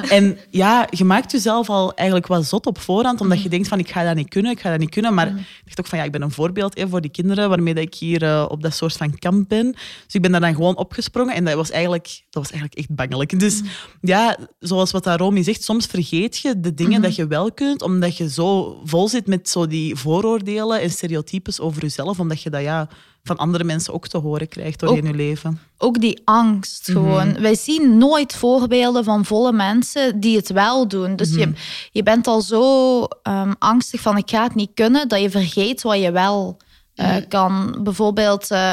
En 0.08 0.38
ja, 0.50 0.86
je 0.90 1.04
maakt 1.04 1.32
jezelf 1.32 1.70
al 1.70 1.94
eigenlijk 1.94 2.28
wel 2.28 2.42
zot 2.42 2.66
op 2.66 2.78
voorhand, 2.78 3.20
omdat 3.20 3.42
je 3.42 3.48
denkt 3.48 3.68
van, 3.68 3.78
ik 3.78 3.90
ga 3.90 4.04
dat 4.04 4.14
niet 4.14 4.28
kunnen, 4.28 4.52
ik 4.52 4.60
ga 4.60 4.70
dat 4.70 4.78
niet 4.78 4.90
kunnen. 4.90 5.14
Maar 5.14 5.26
ik 5.26 5.64
dacht 5.64 5.80
ook 5.80 5.86
van, 5.86 5.98
ja, 5.98 6.04
ik 6.04 6.12
ben 6.12 6.22
een 6.22 6.30
voorbeeld 6.30 6.78
hè, 6.78 6.88
voor 6.88 7.00
die 7.00 7.10
kinderen 7.10 7.47
waarmee 7.48 7.74
dat 7.74 7.82
ik 7.84 7.94
hier 7.94 8.22
uh, 8.22 8.46
op 8.48 8.62
dat 8.62 8.74
soort 8.74 8.96
van 8.96 9.18
kamp 9.18 9.48
ben. 9.48 9.72
Dus 10.04 10.14
ik 10.14 10.22
ben 10.22 10.30
daar 10.30 10.40
dan 10.40 10.54
gewoon 10.54 10.76
opgesprongen 10.76 11.34
en 11.34 11.44
dat 11.44 11.54
was 11.54 11.70
eigenlijk, 11.70 12.22
dat 12.30 12.42
was 12.42 12.52
eigenlijk 12.52 12.80
echt 12.80 12.94
bangelijk. 12.94 13.40
Dus 13.40 13.62
mm. 13.62 13.68
ja, 14.00 14.36
zoals 14.58 14.90
wat 14.90 15.06
Romy 15.06 15.42
zegt, 15.42 15.62
soms 15.62 15.86
vergeet 15.86 16.38
je 16.38 16.60
de 16.60 16.74
dingen 16.74 16.92
mm 16.92 16.96
dat 16.98 17.16
je 17.16 17.26
wel 17.26 17.52
kunt, 17.52 17.82
omdat 17.82 18.16
je 18.16 18.30
zo 18.30 18.80
vol 18.84 19.08
zit 19.08 19.26
met 19.26 19.48
zo 19.48 19.66
die 19.66 19.96
vooroordelen 19.96 20.80
en 20.80 20.90
stereotypes 20.90 21.60
over 21.60 21.82
jezelf, 21.82 22.20
omdat 22.20 22.42
je 22.42 22.50
dat 22.50 22.62
ja, 22.62 22.88
van 23.28 23.36
andere 23.36 23.64
mensen 23.64 23.94
ook 23.94 24.08
te 24.08 24.18
horen 24.18 24.48
krijgt 24.48 24.80
door 24.80 24.96
in 24.96 25.06
je 25.06 25.14
leven. 25.14 25.60
Ook 25.78 26.00
die 26.00 26.20
angst 26.24 26.88
mhm. 26.88 26.98
gewoon. 26.98 27.40
Wij 27.40 27.54
zien 27.54 27.98
nooit 27.98 28.34
voorbeelden 28.34 29.04
van 29.04 29.24
volle 29.24 29.52
mensen 29.52 30.20
die 30.20 30.36
het 30.36 30.52
wel 30.52 30.88
doen. 30.88 31.16
Dus 31.16 31.30
je, 31.30 31.46
mhm. 31.46 31.56
je 31.92 32.02
bent 32.02 32.26
al 32.26 32.40
zo 32.40 33.02
um, 33.02 33.54
angstig 33.58 34.00
van 34.00 34.16
ik 34.16 34.30
ga 34.30 34.42
het 34.42 34.54
niet 34.54 34.70
kunnen, 34.74 35.08
dat 35.08 35.20
je 35.20 35.30
vergeet 35.30 35.82
wat 35.82 36.00
je 36.00 36.10
wel 36.10 36.56
uh, 37.00 37.16
kan. 37.28 37.78
Bijvoorbeeld 37.82 38.50
uh, 38.50 38.72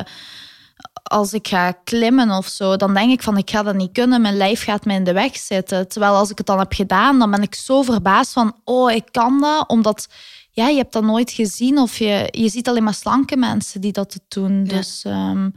als 1.03 1.33
ik 1.33 1.47
ga 1.47 1.71
klimmen 1.71 2.29
of 2.29 2.47
zo, 2.47 2.75
dan 2.75 2.93
denk 2.93 3.11
ik 3.11 3.23
van 3.23 3.37
ik 3.37 3.49
ga 3.49 3.63
dat 3.63 3.75
niet 3.75 3.91
kunnen. 3.91 4.21
Mijn 4.21 4.37
lijf 4.37 4.63
gaat 4.63 4.85
me 4.85 4.93
in 4.93 5.03
de 5.03 5.13
weg 5.13 5.35
zitten. 5.35 5.87
Terwijl 5.87 6.13
als 6.13 6.29
ik 6.29 6.37
het 6.37 6.47
dan 6.47 6.59
heb 6.59 6.73
gedaan, 6.73 7.19
dan 7.19 7.31
ben 7.31 7.41
ik 7.41 7.55
zo 7.55 7.81
verbaasd 7.81 8.33
van 8.33 8.55
oh, 8.63 8.91
ik 8.91 9.05
kan 9.11 9.41
dat. 9.41 9.69
Omdat 9.69 10.07
ja, 10.51 10.67
je 10.67 10.77
hebt 10.77 10.93
dat 10.93 11.03
nooit 11.03 11.31
gezien 11.31 11.77
of 11.77 11.97
je, 11.97 12.27
je 12.31 12.49
ziet 12.49 12.67
alleen 12.67 12.83
maar 12.83 12.93
slanke 12.93 13.37
mensen 13.37 13.81
die 13.81 13.91
dat 13.91 14.19
doen. 14.27 14.63
Dus 14.63 15.03
um, 15.07 15.53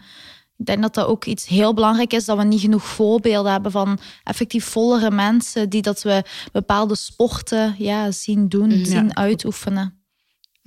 ik 0.56 0.66
denk 0.66 0.82
dat 0.82 0.94
dat 0.94 1.06
ook 1.06 1.24
iets 1.24 1.46
heel 1.46 1.74
belangrijk 1.74 2.12
is, 2.12 2.24
dat 2.24 2.36
we 2.36 2.44
niet 2.44 2.60
genoeg 2.60 2.84
voorbeelden 2.84 3.52
hebben 3.52 3.70
van 3.70 3.98
effectief 4.24 4.64
vollere 4.64 5.10
mensen 5.10 5.68
die 5.68 5.82
dat 5.82 6.02
we 6.02 6.22
bepaalde 6.52 6.96
sporten 6.96 7.74
ja, 7.78 8.10
zien 8.10 8.48
doen, 8.48 8.68
mhm. 8.68 8.84
zien 8.84 9.16
uitoefenen. 9.16 9.97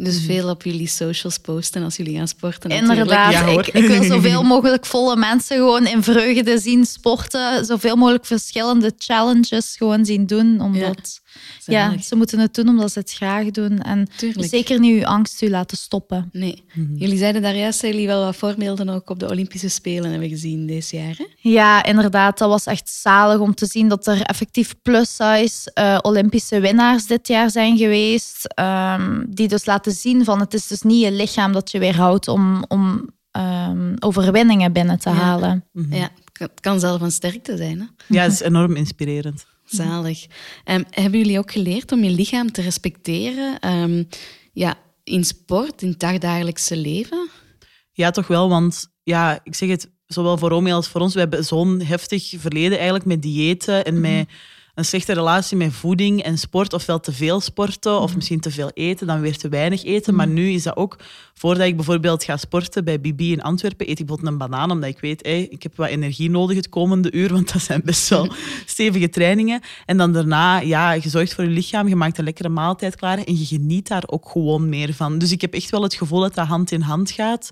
Dus 0.03 0.17
mhm. 0.17 0.25
veel 0.25 0.50
op 0.50 0.63
jullie 0.63 0.88
socials 0.88 1.38
posten 1.38 1.84
als 1.84 1.96
jullie 1.96 2.17
gaan 2.17 2.27
sporten. 2.27 2.70
Inderdaad, 2.70 3.31
ja, 3.31 3.46
ik, 3.46 3.67
ik, 3.67 3.88
wil 3.88 4.03
zoveel 4.15 4.43
mogelijk 4.43 4.86
volle 4.86 5.15
mensen 5.15 5.58
gewoon 5.58 5.88
in 5.88 6.03
vreugde 6.03 6.60
zien 6.60 6.86
sporten. 6.86 7.65
Zoveel 7.65 7.96
mogelijk 7.96 8.25
verschillende 8.25 8.93
challenges 8.98 9.75
gewoon 9.77 10.05
zien 10.05 10.25
doen. 10.25 10.62
Omdat 10.62 11.22
ja, 11.65 11.98
ze 11.98 12.15
moeten 12.15 12.39
het 12.39 12.53
doen 12.53 12.67
omdat 12.67 12.91
ze 12.91 13.00
het 13.00 13.12
graag 13.12 13.51
doen. 13.51 13.79
En 13.79 14.08
zeker 14.36 14.79
niet 14.79 15.01
uw 15.01 15.05
angst 15.05 15.41
u 15.41 15.50
laten 15.50 15.77
stoppen. 15.77 16.29
Nee. 16.31 16.63
Mhm. 16.74 16.96
Jullie 16.96 17.17
zeiden 17.17 17.41
daar 17.41 17.55
juist 17.55 17.81
dat 17.81 17.91
jullie 17.91 18.08
wel 18.08 18.24
wat 18.24 18.36
voorbeelden 18.36 18.89
ook 18.89 19.10
op 19.10 19.20
de 19.20 19.29
Olympische 19.29 19.70
Spelen 19.70 20.12
hebben 20.12 20.29
gezien 20.29 20.67
deze 20.67 20.96
jaren. 20.96 21.27
Ja, 21.38 21.84
inderdaad. 21.84 22.38
Dat 22.38 22.50
was 22.50 22.65
echt 22.65 22.89
zalig 22.89 23.39
om 23.39 23.55
te 23.55 23.65
zien 23.65 23.88
dat 23.88 24.08
er 24.08 24.22
effectief 24.22 24.74
plus-size 24.81 25.72
uh, 25.79 25.98
Olympische 26.01 26.60
winnaars 26.60 27.05
dit 27.05 27.27
jaar 27.27 27.50
zijn 27.50 27.77
geweest. 27.77 28.48
Um, 28.60 29.25
die 29.29 29.48
dus 29.48 29.65
laten 29.65 29.90
zien 29.91 30.24
van 30.24 30.39
het 30.39 30.53
is 30.53 30.67
dus 30.67 30.81
niet 30.81 31.01
je 31.01 31.12
lichaam 31.12 31.51
dat 31.51 31.71
je 31.71 31.79
weerhoudt 31.79 32.27
om, 32.27 32.65
om 32.67 33.10
um, 33.38 33.95
overwinningen 34.00 34.74
binnen 34.74 35.00
te 35.00 35.10
halen. 35.10 35.65
Mhm. 35.71 35.93
Ja, 35.93 36.10
het 36.33 36.60
kan 36.60 36.79
zelf 36.79 37.01
een 37.01 37.12
sterkte 37.12 37.57
zijn. 37.57 37.79
Hè? 37.79 37.86
Ja, 38.15 38.24
het 38.24 38.31
is 38.31 38.41
enorm 38.41 38.75
inspirerend. 38.75 39.45
Zalig. 39.65 40.25
Um, 40.65 40.86
hebben 40.89 41.19
jullie 41.19 41.38
ook 41.38 41.51
geleerd 41.51 41.91
om 41.91 42.03
je 42.03 42.10
lichaam 42.10 42.51
te 42.51 42.62
respecteren 42.62 43.69
um, 43.69 44.07
ja, 44.53 44.75
in 45.03 45.24
sport, 45.24 45.81
in 45.81 45.89
het 45.89 46.00
dagdagelijkse 46.00 46.77
leven? 46.77 47.29
Ja, 47.91 48.12
toch 48.12 48.27
wel. 48.27 48.50
Want 48.50 48.88
ja, 49.03 49.39
ik 49.43 49.55
zeg 49.55 49.69
het, 49.69 49.91
zowel 50.05 50.38
voor 50.38 50.50
Romy 50.50 50.71
als 50.71 50.88
voor 50.88 51.01
ons, 51.01 51.13
we 51.13 51.19
hebben 51.19 51.45
zo'n 51.45 51.81
heftig 51.81 52.33
verleden 52.38 52.75
eigenlijk 52.75 53.05
met 53.05 53.21
diëten 53.21 53.86
en 53.86 54.01
met 54.01 54.27
een 54.75 54.85
slechte 54.85 55.13
relatie 55.13 55.57
met 55.57 55.73
voeding 55.73 56.23
en 56.23 56.37
sport, 56.37 56.73
ofwel 56.73 56.99
te 56.99 57.11
veel 57.11 57.39
sporten 57.39 57.99
of 57.99 58.07
mhm. 58.07 58.15
misschien 58.15 58.39
te 58.39 58.51
veel 58.51 58.71
eten, 58.73 59.07
dan 59.07 59.21
weer 59.21 59.37
te 59.37 59.49
weinig 59.49 59.83
eten. 59.83 60.15
Maar 60.15 60.25
mhm. 60.25 60.35
nu 60.35 60.49
is 60.49 60.63
dat 60.63 60.75
ook, 60.75 60.99
voordat 61.33 61.67
ik 61.67 61.75
bijvoorbeeld 61.75 62.23
ga 62.23 62.37
sporten 62.37 62.83
bij 62.83 63.01
Bibi 63.01 63.31
in 63.31 63.41
Antwerpen, 63.41 63.89
eet 63.89 63.99
ik 63.99 64.05
bijvoorbeeld 64.05 64.31
een 64.31 64.49
banaan, 64.49 64.71
omdat 64.71 64.89
ik 64.89 64.99
weet, 64.99 65.25
hey, 65.25 65.41
ik 65.41 65.63
heb 65.63 65.75
wat 65.75 65.87
energie 65.87 66.29
nodig 66.29 66.55
het 66.55 66.69
komende 66.69 67.11
uur, 67.11 67.33
want 67.33 67.53
dat 67.53 67.61
zijn 67.61 67.81
best 67.83 68.09
wel 68.09 68.33
stevige 68.65 69.09
trainingen. 69.09 69.61
En 69.85 69.97
dan 69.97 70.13
daarna, 70.13 70.59
ja, 70.59 70.91
je 70.91 71.09
zorgt 71.09 71.33
voor 71.33 71.43
je 71.43 71.49
lichaam, 71.49 71.87
je 71.87 71.95
maakt 71.95 72.17
een 72.17 72.23
lekkere 72.23 72.49
maaltijd 72.49 72.95
klaar 72.95 73.17
en 73.17 73.39
je 73.39 73.45
geniet 73.45 73.87
daar 73.87 74.03
ook 74.05 74.29
gewoon 74.29 74.69
meer 74.69 74.93
van. 74.93 75.17
Dus 75.17 75.31
ik 75.31 75.41
heb 75.41 75.53
echt 75.53 75.69
wel 75.69 75.83
het 75.83 75.93
gevoel 75.93 76.19
dat 76.19 76.35
dat 76.35 76.47
hand 76.47 76.71
in 76.71 76.81
hand 76.81 77.11
gaat. 77.11 77.51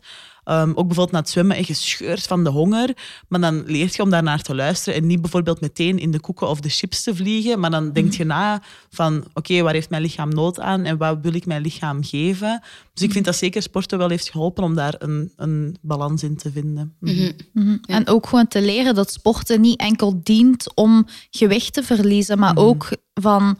Um, 0.50 0.70
ook 0.70 0.88
bijvoorbeeld 0.88 1.12
na 1.12 1.20
het 1.20 1.30
zwemmen 1.30 1.58
en 1.58 1.66
gescheurd 1.66 2.24
van 2.24 2.44
de 2.44 2.50
honger. 2.50 2.98
Maar 3.28 3.40
dan 3.40 3.64
leert 3.66 3.96
je 3.96 4.02
om 4.02 4.10
daarnaar 4.10 4.42
te 4.42 4.56
luisteren 4.56 5.00
en 5.00 5.08
niet 5.08 5.22
bijvoorbeeld 5.22 5.62
meteen 5.62 6.00
in 6.00 6.12
de 6.12 6.20
koeken 6.20 6.50
of 6.50 6.60
de 6.60 6.70
chips 6.70 7.04
te 7.04 7.16
vliegen. 7.16 7.60
Maar 7.60 7.72
dan 7.72 7.92
denk 7.92 8.14
je 8.14 8.24
na 8.24 8.62
van 8.90 9.26
oké, 9.34 9.62
waar 9.62 9.74
heeft 9.74 9.90
mijn 9.90 10.02
lichaam 10.02 10.30
nood 10.30 10.60
aan 10.60 10.84
en 10.84 10.98
wat 10.98 11.18
wil 11.22 11.34
ik 11.34 11.46
mijn 11.46 11.62
lichaam 11.62 12.04
geven? 12.04 12.62
Dus 12.94 13.04
ik 13.04 13.12
vind 13.12 13.26
dat 13.26 13.36
zeker 13.36 13.62
sporten 13.62 13.98
wel 13.98 14.10
heeft 14.10 14.32
geholpen 14.32 14.64
om 14.64 14.76
daar 14.76 14.96
een, 14.98 15.34
een 15.36 15.78
balans 15.82 16.24
in 16.24 16.38
te 16.38 16.52
vinden. 16.52 16.96
Mhm. 17.00 17.32
Mhm. 17.54 17.78
En 17.86 18.08
ook 18.08 18.28
gewoon 18.28 18.48
te 18.48 18.62
leren 18.62 18.96
dat 18.96 19.12
sporten 19.12 19.62
niet 19.62 19.80
enkel 19.80 20.20
dient 20.24 20.76
om 20.76 21.08
gewicht 21.30 21.74
te 21.74 21.84
verliezen, 21.84 22.40
maar 22.40 22.54
mhm. 22.54 22.62
ook 22.62 22.90
van 23.14 23.58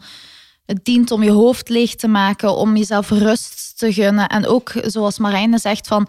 het 0.66 0.84
dient 0.84 1.10
om 1.10 1.22
je 1.22 1.30
hoofd 1.30 1.68
leeg 1.68 1.94
te 1.94 2.08
maken, 2.08 2.56
om 2.56 2.76
jezelf 2.76 3.10
rust 3.10 3.78
te 3.78 3.92
gunnen. 3.92 4.28
En 4.28 4.46
ook, 4.46 4.72
zoals 4.82 5.18
Marijne 5.18 5.58
zegt, 5.58 5.86
van 5.86 6.08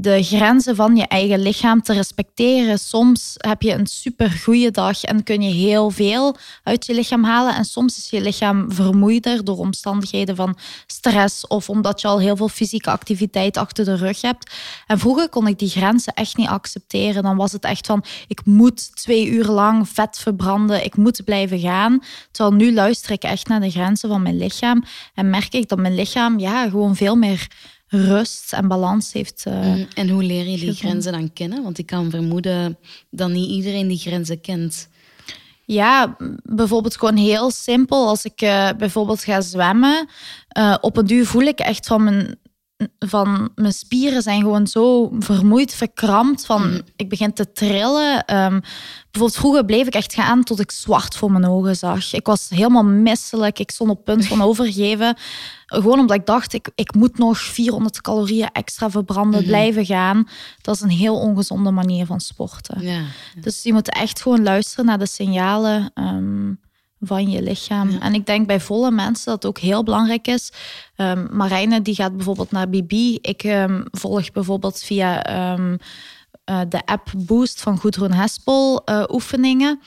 de 0.00 0.22
grenzen 0.22 0.76
van 0.76 0.96
je 0.96 1.06
eigen 1.06 1.42
lichaam 1.42 1.82
te 1.82 1.92
respecteren. 1.92 2.78
Soms 2.78 3.34
heb 3.36 3.62
je 3.62 3.72
een 3.72 3.86
super 3.86 4.30
goede 4.30 4.70
dag 4.70 5.02
en 5.02 5.22
kun 5.22 5.42
je 5.42 5.54
heel 5.54 5.90
veel 5.90 6.36
uit 6.62 6.86
je 6.86 6.94
lichaam 6.94 7.24
halen. 7.24 7.54
En 7.54 7.64
soms 7.64 7.96
is 7.96 8.10
je 8.10 8.20
lichaam 8.20 8.72
vermoeider 8.72 9.44
door 9.44 9.58
omstandigheden 9.58 10.36
van 10.36 10.56
stress 10.86 11.46
of 11.46 11.68
omdat 11.68 12.00
je 12.00 12.08
al 12.08 12.20
heel 12.20 12.36
veel 12.36 12.48
fysieke 12.48 12.90
activiteit 12.90 13.56
achter 13.56 13.84
de 13.84 13.96
rug 13.96 14.20
hebt. 14.20 14.52
En 14.86 14.98
vroeger 14.98 15.28
kon 15.28 15.46
ik 15.46 15.58
die 15.58 15.68
grenzen 15.68 16.12
echt 16.14 16.36
niet 16.36 16.48
accepteren. 16.48 17.22
Dan 17.22 17.36
was 17.36 17.52
het 17.52 17.64
echt 17.64 17.86
van, 17.86 18.04
ik 18.26 18.44
moet 18.44 18.96
twee 18.96 19.28
uur 19.28 19.44
lang 19.44 19.88
vet 19.88 20.18
verbranden, 20.18 20.84
ik 20.84 20.96
moet 20.96 21.24
blijven 21.24 21.58
gaan. 21.58 22.02
Terwijl 22.30 22.56
nu 22.56 22.74
luister 22.74 23.10
ik 23.10 23.22
echt 23.22 23.48
naar 23.48 23.60
de 23.60 23.70
grenzen 23.70 24.08
van 24.08 24.22
mijn 24.22 24.38
lichaam 24.38 24.84
en 25.14 25.30
merk 25.30 25.54
ik 25.54 25.68
dat 25.68 25.78
mijn 25.78 25.94
lichaam 25.94 26.38
ja, 26.38 26.68
gewoon 26.68 26.96
veel 26.96 27.16
meer 27.16 27.48
rust 27.90 28.52
en 28.52 28.68
balans 28.68 29.12
heeft. 29.12 29.44
Uh, 29.48 29.98
en 29.98 30.08
hoe 30.08 30.22
leer 30.22 30.48
je 30.48 30.58
die 30.58 30.74
grenzen 30.74 31.12
dan 31.12 31.32
kennen? 31.32 31.62
Want 31.62 31.78
ik 31.78 31.86
kan 31.86 32.10
vermoeden 32.10 32.78
dat 33.10 33.30
niet 33.30 33.50
iedereen 33.50 33.88
die 33.88 33.98
grenzen 33.98 34.40
kent. 34.40 34.88
Ja, 35.64 36.16
bijvoorbeeld 36.42 36.96
gewoon 36.96 37.16
heel 37.16 37.50
simpel. 37.50 38.08
Als 38.08 38.24
ik 38.24 38.42
uh, 38.42 38.68
bijvoorbeeld 38.78 39.24
ga 39.24 39.40
zwemmen, 39.40 40.08
uh, 40.58 40.76
op 40.80 40.96
een 40.96 41.06
duur 41.06 41.26
voel 41.26 41.42
ik 41.42 41.58
echt 41.58 41.86
van 41.86 42.04
mijn 42.04 42.38
van 42.98 43.50
mijn 43.54 43.72
spieren 43.72 44.22
zijn 44.22 44.40
gewoon 44.40 44.66
zo 44.66 45.10
vermoeid, 45.18 45.74
verkrampt. 45.74 46.46
Van, 46.46 46.70
mhm. 46.70 46.80
Ik 46.96 47.08
begin 47.08 47.32
te 47.32 47.52
trillen. 47.52 48.36
Um, 48.36 48.60
bijvoorbeeld 49.10 49.40
vroeger 49.40 49.64
bleef 49.64 49.86
ik 49.86 49.94
echt 49.94 50.14
gaan 50.14 50.42
tot 50.42 50.60
ik 50.60 50.70
zwart 50.70 51.16
voor 51.16 51.32
mijn 51.32 51.46
ogen 51.46 51.76
zag. 51.76 52.12
Ik 52.12 52.26
was 52.26 52.48
helemaal 52.48 52.84
misselijk. 52.84 53.58
Ik 53.58 53.70
stond 53.70 53.90
op 53.90 54.04
punt 54.04 54.26
van 54.26 54.42
overgeven. 54.48 55.16
Gewoon 55.66 55.98
omdat 55.98 56.16
ik 56.16 56.26
dacht, 56.26 56.52
ik, 56.52 56.70
ik 56.74 56.94
moet 56.94 57.18
nog 57.18 57.38
400 57.38 58.00
calorieën 58.00 58.50
extra 58.52 58.90
verbranden, 58.90 59.40
mhm. 59.40 59.48
blijven 59.48 59.86
gaan. 59.86 60.28
Dat 60.60 60.74
is 60.74 60.80
een 60.80 60.88
heel 60.90 61.16
ongezonde 61.16 61.70
manier 61.70 62.06
van 62.06 62.20
sporten. 62.20 62.82
Ja, 62.82 63.02
Dus 63.40 63.62
je 63.62 63.72
moet 63.72 63.94
echt 63.94 64.22
gewoon 64.22 64.42
luisteren 64.42 64.84
naar 64.84 64.98
de 64.98 65.06
signalen. 65.06 65.90
Um, 65.94 66.60
van 67.00 67.30
je 67.30 67.42
lichaam. 67.42 67.90
En 67.90 68.14
ik 68.14 68.26
denk 68.26 68.46
bij 68.46 68.60
volle 68.60 68.90
mensen 68.90 69.24
dat 69.24 69.34
het 69.34 69.46
ook 69.46 69.58
heel 69.58 69.82
belangrijk 69.82 70.26
is. 70.26 70.52
Um, 70.96 71.28
Marijne 71.30 71.82
die 71.82 71.94
gaat 71.94 72.16
bijvoorbeeld 72.16 72.50
naar 72.50 72.68
BB. 72.68 72.92
Ik 73.20 73.44
um, 73.44 73.84
volg 73.90 74.32
bijvoorbeeld 74.32 74.82
via 74.82 75.52
um, 75.52 75.78
uh, 76.50 76.60
de 76.68 76.86
app 76.86 77.12
Boost 77.16 77.60
van 77.62 77.78
Goedroen 77.78 78.12
Hespel 78.12 78.82
uh, 78.84 79.02
oefeningen. 79.08 79.80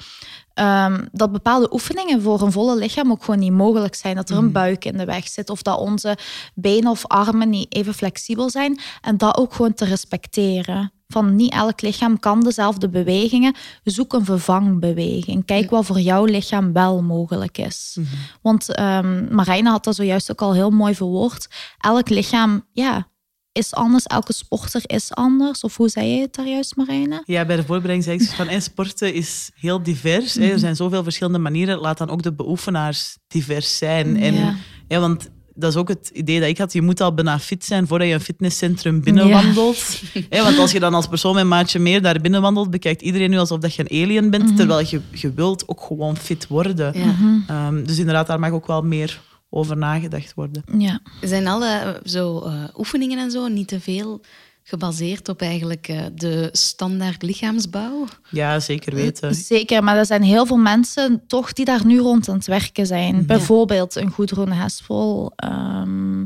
dat 1.12 1.32
bepaalde 1.32 1.74
oefeningen 1.74 2.22
voor 2.22 2.42
een 2.42 2.52
volle 2.52 2.76
lichaam 2.76 3.12
ook 3.12 3.24
gewoon 3.24 3.40
niet 3.40 3.52
mogelijk 3.52 3.96
zijn. 3.96 4.16
Dat 4.16 4.30
er 4.30 4.38
een 4.38 4.46
mm. 4.46 4.52
buik 4.52 4.86
in 4.86 4.98
de 4.98 5.06
weg 5.06 5.28
zit 5.28 5.50
of 5.50 5.62
dat 5.62 5.80
onze 5.80 6.18
benen 6.54 6.92
of 6.92 7.08
armen 7.08 7.50
niet 7.50 7.76
even 7.76 7.94
flexibel 7.94 8.50
zijn. 8.50 8.80
En 9.02 9.18
dat 9.18 9.38
ook 9.38 9.54
gewoon 9.54 9.74
te 9.74 9.86
respecteren 9.86 10.92
van 11.14 11.36
niet 11.36 11.52
elk 11.52 11.82
lichaam 11.82 12.20
kan 12.20 12.44
dezelfde 12.44 12.90
bewegingen. 12.90 13.56
Zoek 13.84 14.14
een 14.14 14.26
vervangbeweging. 14.26 15.46
Kijk 15.46 15.70
wat 15.70 15.86
voor 15.86 16.00
jouw 16.00 16.26
lichaam 16.26 16.74
wel 16.74 17.02
mogelijk 17.02 17.58
is. 17.58 17.98
Mhm. 18.00 18.08
Want 18.42 18.80
um, 18.80 19.28
Marijne 19.32 19.70
had 19.70 19.84
dat 19.84 19.96
zojuist 19.96 20.32
ook 20.32 20.42
al 20.42 20.54
heel 20.54 20.70
mooi 20.70 20.96
verwoord. 20.96 21.48
Elk 21.78 22.10
lichaam, 22.10 22.66
ja, 22.72 23.08
is 23.52 23.74
anders, 23.74 24.06
elke 24.06 24.34
sporter 24.34 24.82
is 24.86 25.12
anders. 25.12 25.62
Of 25.62 25.78
hoe 25.78 25.90
zei 25.90 26.08
je 26.08 26.22
het 26.22 26.36
daar 26.36 26.48
juist, 26.48 26.76
Marijne? 26.76 27.22
Ja, 27.26 27.46
bij 27.46 27.56
de 27.56 27.64
voorbereiding 27.64 28.04
zei 28.04 28.18
ik 28.20 28.36
van 28.36 28.48
hey, 28.48 28.60
sporten 28.60 29.14
is 29.14 29.52
heel 29.56 29.84
divers. 29.84 30.36
Er 30.36 30.60
zijn 30.60 30.76
zoveel 30.76 31.04
verschillende 31.04 31.40
manieren. 31.40 31.80
Laat 31.80 31.98
dan 31.98 32.10
ook 32.10 32.24
de 32.24 32.34
beoefenaars 32.34 33.18
divers 33.28 33.78
zijn. 33.78 34.18
En, 34.18 34.34
Ja. 34.34 34.56
ja, 34.88 35.00
want 35.00 35.30
dat 35.56 35.72
is 35.72 35.78
ook 35.78 35.88
het 35.88 36.10
idee 36.14 36.40
dat 36.40 36.50
ik 36.50 36.58
had. 36.58 36.74
Je 36.74 36.82
moet 36.82 37.02
al 37.02 37.14
bijna 37.14 37.40
fit 37.40 37.66
zijn 37.66 37.88
voordat 37.88 38.08
je 38.08 38.14
een 38.14 38.20
fitnesscentrum 38.22 39.04
binnenwandelt. 39.04 40.02
Hè, 40.30 40.44
want 40.44 40.58
als 40.58 40.72
je 40.72 40.80
dan 40.80 40.94
als 40.94 41.08
persoon 41.08 41.36
met 41.36 41.46
maatje 41.46 41.80
meer 41.80 42.02
daar 42.02 42.22
binnenwandelt, 42.22 42.70
bekijkt 42.70 43.02
iedereen 43.02 43.30
nu 43.30 43.38
alsof 43.38 43.60
dat 43.60 43.76
je 43.76 43.86
een 43.88 44.04
alien 44.04 44.30
bent. 44.30 44.58
Terwijl 44.58 44.88
je, 44.90 45.02
je 45.12 45.34
wilt 45.34 45.68
ook 45.68 45.82
gewoon 45.82 46.18
fit 46.18 46.48
worden. 46.48 47.00
Ja. 47.00 47.16
Ehm, 47.48 47.84
dus 47.84 47.98
inderdaad, 47.98 48.28
daar 48.28 48.40
mag 48.40 48.52
ook 48.52 48.68
wel 48.68 48.82
meer 48.82 49.22
over 49.50 49.78
nagedacht 49.78 50.34
worden. 50.34 50.64
Ja. 50.78 51.00
Zijn 51.22 51.48
alle 51.48 52.02
zo, 52.06 52.40
eh, 52.40 52.54
oefeningen 52.78 53.20
en 53.20 53.32
zo 53.32 53.48
niet 53.48 53.68
te 53.68 53.80
veel 53.80 54.22
gebaseerd 54.64 55.30
op 55.30 55.42
eigenlijk 55.42 55.88
eh, 55.88 56.02
de 56.16 56.50
standaard 56.52 57.22
lichaamsbouw? 57.22 58.08
Ja, 58.30 58.60
zeker 58.60 58.96
weten. 58.96 59.36
Zeker, 59.36 59.84
maar 59.84 59.98
er 59.98 60.06
zijn 60.06 60.24
heel 60.24 60.46
veel 60.46 60.58
mensen 60.58 61.24
toch 61.28 61.54
die 61.54 61.66
daar 61.66 61.86
nu 61.86 62.00
rond 62.00 62.30
aan 62.30 62.36
het 62.36 62.48
werken 62.48 62.86
zijn. 62.86 63.26
Bijvoorbeeld 63.26 63.96
een 63.96 64.12
Goedroen 64.12 64.52
Hespel, 64.52 65.34
ehm, 65.36 66.20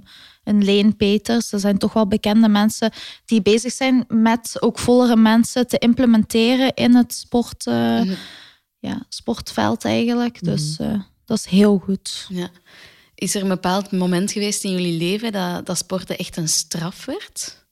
een 0.44 0.64
Leen 0.64 0.96
Peters. 0.96 1.52
Er 1.52 1.60
zijn 1.60 1.78
toch 1.78 1.94
wel 1.94 2.08
bekende 2.08 2.50
mensen 2.50 2.92
die 3.26 3.42
bezig 3.42 3.72
zijn 3.72 4.06
met 4.08 4.58
ook 4.60 4.80
vollere 4.80 5.16
mensen 5.16 5.68
te 5.68 5.78
implementeren 5.78 6.74
in 6.74 6.96
het 6.96 7.14
sport, 7.14 7.68
eh, 7.68 8.02
ja, 8.80 9.06
sportveld 9.10 9.86
eigenlijk. 9.86 10.44
Dus 10.44 10.78
eh, 10.80 11.00
dat 11.26 11.38
is 11.38 11.46
heel 11.46 11.78
goed. 11.78 12.26
Ja. 12.30 12.50
Is 13.16 13.36
er 13.36 13.42
een 13.42 13.48
bepaald 13.48 13.92
moment 13.92 14.32
geweest 14.32 14.64
in 14.64 14.72
jullie 14.72 14.98
leven 14.98 15.32
dat, 15.32 15.66
dat 15.66 15.78
sporten 15.78 16.18
echt 16.18 16.38
een 16.38 16.50
straf 16.50 17.06
werd? 17.06 17.66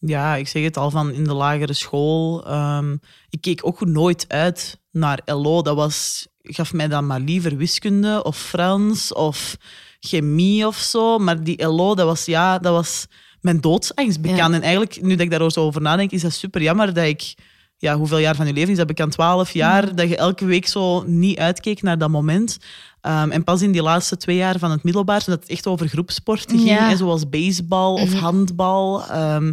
Ja, 0.00 0.34
ik 0.36 0.48
zeg 0.48 0.62
het 0.62 0.76
al 0.76 0.90
van 0.90 1.12
in 1.12 1.24
de 1.24 1.32
lagere 1.34 1.72
school. 1.72 2.46
Ehm, 2.46 2.96
ik 3.30 3.40
keek 3.40 3.66
ook 3.66 3.84
nooit 3.86 4.24
uit 4.28 4.80
naar 4.92 5.20
LO. 5.24 5.62
Dat 5.62 5.76
was, 5.76 6.28
gaf 6.42 6.72
mij 6.72 6.88
dan 6.88 7.06
maar 7.06 7.20
liever 7.20 7.56
wiskunde 7.56 8.22
of 8.24 8.38
Frans 8.38 9.12
of 9.12 9.56
chemie 10.00 10.66
of 10.66 10.76
zo. 10.76 11.18
Maar 11.18 11.44
die 11.44 11.66
LO, 11.66 11.94
dat 11.94 12.06
was, 12.06 12.24
ja, 12.24 12.58
dat 12.58 12.72
was 12.72 13.06
mijn 13.40 13.60
doodsangst 13.60 14.20
bekend. 14.20 14.38
Ja. 14.38 14.52
En 14.52 14.62
eigenlijk, 14.62 15.02
nu 15.02 15.10
dat 15.10 15.20
ik 15.20 15.30
daar 15.30 15.50
zo 15.50 15.60
over 15.60 15.80
nadenk, 15.80 16.10
is 16.10 16.22
dat 16.22 16.32
super 16.32 16.62
jammer 16.62 16.94
dat 16.94 17.04
ik... 17.04 17.34
Ja, 17.76 17.96
hoeveel 17.96 18.18
jaar 18.18 18.34
van 18.34 18.46
je 18.46 18.52
leven 18.52 18.70
is 18.70 18.76
dat 18.76 18.86
bekend? 18.86 19.12
Twaalf 19.12 19.50
jaar. 19.52 19.94
Dat 19.94 20.08
je 20.08 20.16
elke 20.16 20.44
week 20.44 20.66
zo 20.66 21.02
niet 21.06 21.38
uitkeek 21.38 21.82
naar 21.82 21.98
dat 21.98 22.08
moment. 22.10 22.58
Ehm, 23.00 23.30
en 23.30 23.44
pas 23.44 23.62
in 23.62 23.72
die 23.72 23.82
laatste 23.82 24.16
twee 24.16 24.36
jaar 24.36 24.58
van 24.58 24.70
het 24.70 24.82
middelbaar, 24.82 25.24
toen 25.24 25.34
het 25.34 25.48
echt 25.48 25.66
over 25.66 25.88
groepsporten 25.88 26.58
ging, 26.58 26.68
Ja. 26.70 26.96
zoals 26.96 27.28
baseball 27.28 27.92
of 28.02 28.12
handbal, 28.12 29.06
ehm, 29.06 29.52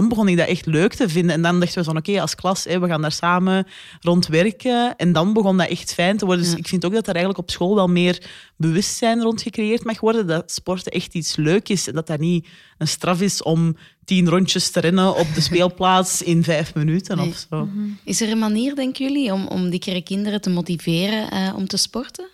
dan 0.00 0.08
begon 0.08 0.28
ik 0.28 0.36
dat 0.36 0.48
echt 0.48 0.66
leuk 0.66 0.94
te 0.94 1.08
vinden. 1.08 1.34
En 1.34 1.42
dan 1.42 1.60
dachten 1.60 1.78
we 1.78 1.84
van, 1.84 1.96
oké, 1.96 2.20
als 2.20 2.34
klas, 2.34 2.64
hè, 2.64 2.78
we 2.80 2.86
gaan 2.86 3.02
daar 3.02 3.12
samen 3.12 3.66
rond 4.00 4.26
werken. 4.26 4.96
En 4.96 5.12
dan 5.12 5.32
begon 5.32 5.56
dat 5.56 5.68
echt 5.68 5.94
fijn 5.94 6.16
te 6.16 6.24
worden. 6.24 6.42
Dus 6.44 6.52
Ja. 6.52 6.58
ik 6.58 6.68
vind 6.68 6.84
ook 6.84 6.92
dat 6.92 7.06
er 7.06 7.14
eigenlijk 7.14 7.38
op 7.38 7.50
school 7.50 7.74
wel 7.74 7.88
meer 7.88 8.22
bewustzijn 8.56 9.22
rond 9.22 9.42
gecreëerd 9.42 9.84
mag 9.84 10.00
worden. 10.00 10.26
Dat 10.26 10.52
sporten 10.52 10.92
echt 10.92 11.14
iets 11.14 11.36
leuk 11.36 11.68
is. 11.68 11.88
En 11.88 11.94
dat 11.94 12.06
dat 12.06 12.18
niet 12.18 12.46
een 12.78 12.88
straf 12.88 13.20
is 13.20 13.42
om 13.42 13.76
tien 14.04 14.28
rondjes 14.28 14.70
te 14.70 14.80
rennen 14.80 15.16
op 15.16 15.26
de 15.34 15.40
speelplaats 15.40 16.22
in 16.32 16.44
vijf 16.44 16.74
minuten 16.74 17.16
Nee. 17.16 17.28
of 17.28 17.46
zo. 17.50 17.68
Is 18.04 18.20
er 18.20 18.30
een 18.30 18.38
manier, 18.38 18.74
denken 18.74 19.06
jullie, 19.06 19.32
om, 19.32 19.46
om 19.46 19.70
dikkere 19.70 20.02
kinderen 20.02 20.40
te 20.40 20.50
motiveren 20.50 21.30
eh, 21.30 21.52
om 21.56 21.66
te 21.66 21.76
sporten? 21.76 22.28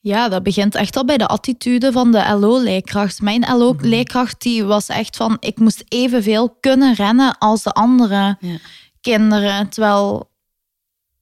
Ja, 0.00 0.28
dat 0.28 0.42
begint 0.42 0.74
echt 0.74 0.96
al 0.96 1.04
bij 1.04 1.18
de 1.18 1.26
attitude 1.26 1.92
van 1.92 2.12
de 2.12 2.36
LO-leerkracht. 2.38 3.20
Mijn 3.20 3.44
LO-leerkracht 3.56 4.42
die 4.42 4.64
was 4.64 4.88
echt 4.88 5.16
van, 5.16 5.36
ik 5.40 5.58
moest 5.58 5.84
evenveel 5.88 6.56
kunnen 6.60 6.94
rennen 6.94 7.38
als 7.38 7.62
de 7.62 7.72
andere 7.72 8.36
Ja. 8.40 8.56
kinderen. 9.00 9.68
Terwijl, 9.68 10.30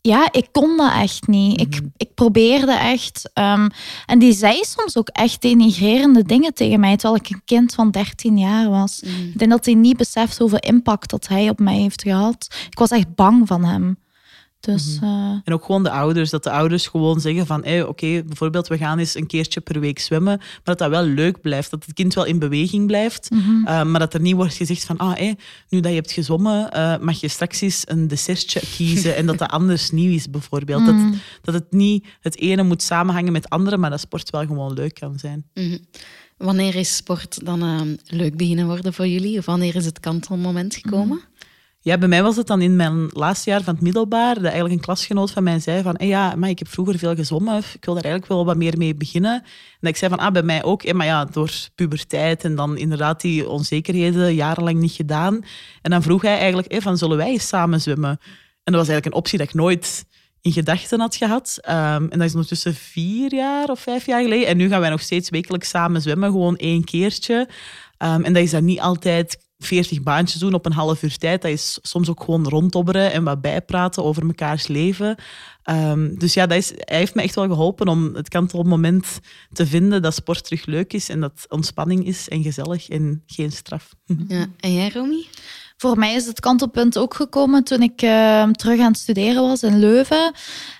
ja, 0.01 0.29
ik 0.33 0.49
kon 0.53 0.77
dat 0.77 0.93
echt 0.93 1.27
niet. 1.27 1.61
Ik, 1.61 1.81
ik 1.97 2.15
probeerde 2.15 2.73
echt. 2.73 3.31
ehm, 3.33 3.69
en 4.07 4.19
die 4.19 4.33
zei 4.33 4.59
soms 4.65 4.97
ook 4.97 5.09
echt 5.09 5.43
denigrerende 5.43 6.23
dingen 6.23 6.55
tegen 6.55 6.81
mij, 6.81 6.97
terwijl 6.97 7.21
ik 7.23 7.31
een 7.31 7.43
kind 7.45 7.75
van 7.75 7.91
13 7.91 8.39
jaar 8.39 8.71
was. 8.71 9.01
Ik 9.03 9.39
denk 9.39 9.51
dat 9.51 9.65
hij 9.65 9.75
niet 9.75 9.97
beseft 9.97 10.39
hoeveel 10.39 10.59
impact 10.59 11.11
dat 11.11 11.29
hij 11.29 11.49
op 11.49 11.59
mij 11.59 11.77
heeft 11.77 12.03
gehad. 12.03 12.55
Ik 12.71 12.79
was 12.79 12.91
echt 12.91 13.15
bang 13.15 13.47
van 13.47 13.65
hem. 13.65 13.99
Dus 14.67 14.99
eh, 15.03 15.39
En 15.45 15.53
ook 15.53 15.65
gewoon 15.65 15.83
de 15.83 15.91
ouders, 15.91 16.31
dat 16.31 16.43
de 16.43 16.51
ouders 16.51 16.87
gewoon 16.87 17.21
zeggen 17.21 17.47
van, 17.47 17.65
hey, 17.65 17.83
oké, 17.83 18.23
bijvoorbeeld 18.23 18.69
we 18.69 18.77
gaan 18.77 18.99
eens 18.99 19.15
een 19.15 19.27
keertje 19.27 19.61
per 19.61 19.81
week 19.81 19.99
zwemmen, 19.99 20.37
maar 20.39 20.61
dat 20.63 20.79
dat 20.79 20.91
wel 20.91 21.03
leuk 21.03 21.41
blijft, 21.41 21.71
dat 21.71 21.85
het 21.85 21.95
kind 21.95 22.15
wel 22.15 22.25
in 22.25 22.39
beweging 22.39 22.87
blijft, 22.87 23.29
eh, 23.65 23.83
maar 23.83 24.01
dat 24.01 24.15
er 24.15 24.21
niet 24.21 24.35
wordt 24.35 24.55
gezegd 24.55 24.85
van, 24.85 24.97
ah, 24.97 25.15
hey, 25.17 25.37
nu 25.69 25.81
dat 25.81 25.91
je 25.91 25.97
hebt 25.97 26.13
gezwommen, 26.13 26.71
eh, 26.71 26.99
mag 26.99 27.21
je 27.21 27.29
straks 27.29 27.61
eens 27.61 27.83
een 27.85 28.09
dessertje 28.09 28.61
kiezen 28.77 29.17
en 29.17 29.27
dat 29.27 29.39
dat 29.39 29.51
anders 29.51 29.91
nieuw 29.91 30.13
is, 30.13 30.31
bijvoorbeeld. 30.31 30.87
Dat, 30.87 30.97
dat 31.43 31.55
het 31.55 31.73
niet 31.73 32.07
het 32.21 32.39
ene 32.39 32.63
moet 32.63 32.83
samenhangen 32.83 33.33
met 33.33 33.43
het 33.45 33.53
andere, 33.53 33.77
maar 33.77 33.91
dat 33.91 34.01
sport 34.01 34.31
wel 34.31 34.47
gewoon 34.47 34.73
leuk 34.73 34.95
kan 34.95 35.19
zijn. 35.19 35.45
Mhm. 35.55 35.77
Wanneer 36.37 36.75
is 36.75 36.97
sport 36.97 37.45
dan 37.45 37.63
eh, 37.63 37.81
leuk 38.19 38.37
beginnen 38.37 38.67
worden 38.67 38.93
voor 38.93 39.07
jullie? 39.07 39.39
Of 39.39 39.47
wanneer 39.47 39.75
is 39.77 39.85
het 39.85 40.01
kantelmoment 40.01 40.75
gekomen? 40.75 41.21
Ja, 41.87 41.99
bij 41.99 42.09
mij 42.09 42.22
was 42.22 42.37
het 42.37 42.46
dan 42.46 42.61
in 42.61 42.77
mijn 42.77 43.09
laatste 43.12 43.51
jaar 43.51 43.62
van 43.62 43.75
het 43.75 43.83
middelbaar, 43.83 44.35
dat 44.35 44.44
eigenlijk 44.44 44.75
een 44.75 44.81
klasgenoot 44.81 45.31
van 45.31 45.42
mij 45.42 45.59
zei 45.59 45.83
van, 45.83 45.96
ja, 45.99 46.35
maar 46.35 46.49
ik 46.49 46.59
heb 46.59 46.68
vroeger 46.68 46.99
veel 46.99 47.14
gezwommen, 47.14 47.57
ik 47.57 47.85
wil 47.85 47.94
daar 47.94 48.03
eigenlijk 48.03 48.33
wel 48.33 48.44
wat 48.44 48.57
meer 48.57 48.79
mee 48.79 48.94
beginnen. 48.94 49.33
En 49.33 49.79
dat 49.81 49.90
ik 49.90 49.96
zei 49.96 50.11
van, 50.11 50.20
ah, 50.20 50.33
bij 50.33 50.42
mij 50.42 50.64
ook, 50.64 50.92
maar 50.92 51.07
ja, 51.07 51.25
door 51.25 51.51
puberteit 51.75 52.44
en 52.44 52.55
dan 52.55 52.77
inderdaad 52.77 53.20
die 53.20 53.49
onzekerheden 53.49 54.35
jarenlang 54.35 54.79
niet 54.79 54.92
gedaan. 54.92 55.44
En 55.83 55.90
dan 55.90 56.03
vroeg 56.03 56.22
hij 56.22 56.38
eigenlijk, 56.38 56.83
van, 56.83 56.99
zullen 56.99 57.16
wij 57.16 57.37
samen 57.37 57.81
zwemmen? 57.81 58.18
En 58.64 58.72
dat 58.72 58.75
was 58.75 58.88
eigenlijk 58.88 59.07
een 59.07 59.22
optie 59.22 59.38
dat 59.38 59.49
ik 59.49 59.55
nooit 59.55 60.07
in 60.40 60.53
gedachten 60.53 61.01
had 61.01 61.16
gehad. 61.16 61.59
Ehm, 61.61 62.03
en 62.03 62.18
dat 62.18 62.29
is 62.29 62.33
ondertussen 62.33 62.75
vier 62.75 63.35
jaar 63.35 63.68
of 63.68 63.81
vijf 63.81 64.07
jaar 64.07 64.22
geleden. 64.22 64.49
En 64.49 64.57
nu 64.57 64.68
gaan 64.68 64.81
wij 64.81 64.90
nog 64.90 65.01
steeds 65.01 65.31
wekelijks 65.31 65.68
samen 65.68 66.03
zwemmen, 66.03 66.31
gewoon 66.31 66.57
één 66.57 66.85
keertje. 66.85 67.49
Ehm, 67.96 68.22
en 68.22 68.33
dat 68.33 68.42
is 68.42 68.51
dan 68.51 68.64
niet 68.64 68.81
altijd 68.81 69.44
40 69.59 70.03
baantjes 70.03 70.40
doen 70.40 70.55
op 70.55 70.66
een 70.66 70.73
half 70.73 71.03
uur 71.03 71.16
tijd. 71.16 71.42
Dat 71.42 71.51
is 71.51 71.79
soms 71.83 72.09
ook 72.09 72.23
gewoon 72.23 72.49
ronddobberen 72.49 73.12
en 73.12 73.25
wat 73.25 73.40
bijpraten 73.40 74.05
over 74.05 74.27
mekaars 74.27 74.66
leven. 74.66 75.16
Ehm, 75.62 76.14
dus 76.14 76.35
ja, 76.35 76.47
dat 76.47 76.59
is, 76.59 76.73
hij 76.77 76.99
heeft 76.99 77.14
me 77.14 77.23
echt 77.23 77.35
wel 77.35 77.47
geholpen 77.47 77.88
om 77.88 78.14
het 78.14 78.29
kantelmoment 78.29 79.21
te 79.53 79.66
vinden 79.66 80.03
dat 80.03 80.14
sport 80.14 80.45
terug 80.45 80.66
leuk 80.66 80.92
is 80.92 81.09
en 81.09 81.21
dat 81.21 81.47
ontspanning 81.49 82.07
is 82.07 82.29
en 82.29 82.42
gezellig 82.42 82.88
en 82.88 83.23
geen 83.27 83.53
straf. 83.53 83.95
Ja. 84.29 84.47
En 84.61 84.75
jij, 84.75 84.90
Romy? 84.90 85.27
Voor 85.79 85.99
mij 85.99 86.15
is 86.15 86.27
het 86.27 86.41
kantelpunt 86.41 86.99
ook 86.99 87.15
gekomen 87.15 87.65
toen 87.65 87.83
ik 87.83 88.03
eh, 88.03 88.49
terug 88.49 88.81
aan 88.81 88.91
het 88.91 88.99
studeren 88.99 89.43
was 89.43 89.62
in 89.62 89.79
Leuven. 89.79 90.33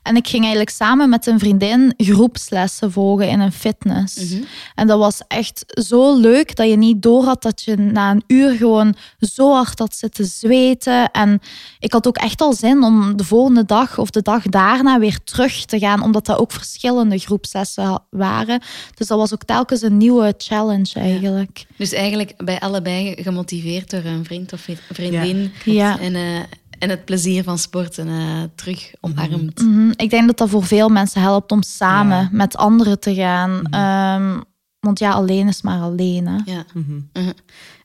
En 0.02 0.16
ik 0.16 0.28
ging 0.28 0.42
eigenlijk 0.42 0.70
samen 0.70 1.09
met 1.09 1.26
een 1.26 1.38
vriendin 1.38 1.94
groepslessen 1.96 2.92
volgen 2.92 3.28
in 3.28 3.40
een 3.40 3.52
fitness. 3.52 4.35
En 4.74 4.87
dat 4.87 4.98
was 4.98 5.20
echt 5.28 5.64
zo 5.66 6.16
leuk 6.16 6.56
dat 6.56 6.68
je 6.68 6.76
niet 6.76 7.02
door 7.02 7.24
had 7.24 7.42
dat 7.42 7.62
je 7.62 7.76
na 7.76 8.11
een 8.11 8.22
uur 8.26 8.56
gewoon 8.56 8.94
zo 9.18 9.52
hard 9.52 9.78
had 9.78 9.94
zitten 9.94 10.24
zweten. 10.24 11.11
En 11.11 11.40
ik 11.78 11.92
had 11.92 12.06
ook 12.06 12.16
echt 12.16 12.40
al 12.40 12.52
zin 12.52 12.82
om 12.82 13.16
de 13.16 13.24
volgende 13.24 13.64
dag 13.64 13.98
of 13.98 14.11
de 14.11 14.22
dag 14.22 14.42
daarna 14.42 14.98
weer 14.98 15.18
terug 15.24 15.64
te 15.64 15.78
gaan, 15.78 16.02
omdat 16.02 16.26
dat 16.26 16.38
ook 16.38 16.52
verschillende 16.52 17.18
groepslessen 17.18 18.02
waren. 18.11 18.61
Dus 18.94 19.06
dat 19.06 19.18
was 19.18 19.32
ook 19.32 19.44
telkens 19.44 19.82
een 19.82 19.96
nieuwe 19.96 20.35
challenge 20.38 20.92
eigenlijk. 20.94 21.66
Dus 21.76 21.92
eigenlijk 21.92 22.32
bij 22.37 22.61
allebei 22.61 23.22
gemotiveerd 23.22 23.90
door 23.90 24.04
een 24.04 24.24
vriend 24.24 24.52
of 24.52 24.61
vriendin. 24.92 25.53
Ja. 25.64 25.99
En, 26.01 26.14
eh, 26.14 26.38
en 26.79 26.90
het 26.90 27.05
plezier 27.05 27.42
van 27.42 27.59
sporten 27.59 28.09
eh, 28.09 28.42
terug 28.55 28.92
omarmd. 29.01 29.61
Mhm. 29.62 29.90
Ik 29.96 30.11
denk 30.11 30.27
dat 30.27 30.38
dat 30.38 30.49
voor 30.49 30.64
veel 30.64 30.88
mensen 30.88 31.20
helpt 31.20 31.53
om 31.53 31.62
samen 31.62 32.18
Ja. 32.18 32.29
met 32.33 32.57
anderen 32.57 33.01
te 33.01 33.14
gaan. 33.14 33.62
Ehm, 33.70 34.40
want 34.81 34.99
ja, 34.99 35.11
alleen 35.12 35.49
is 35.49 35.62
maar 35.62 35.81
alleen. 35.81 36.27
Hè. 36.27 36.53
Ja. 36.53 36.64
Mhm. 36.75 37.33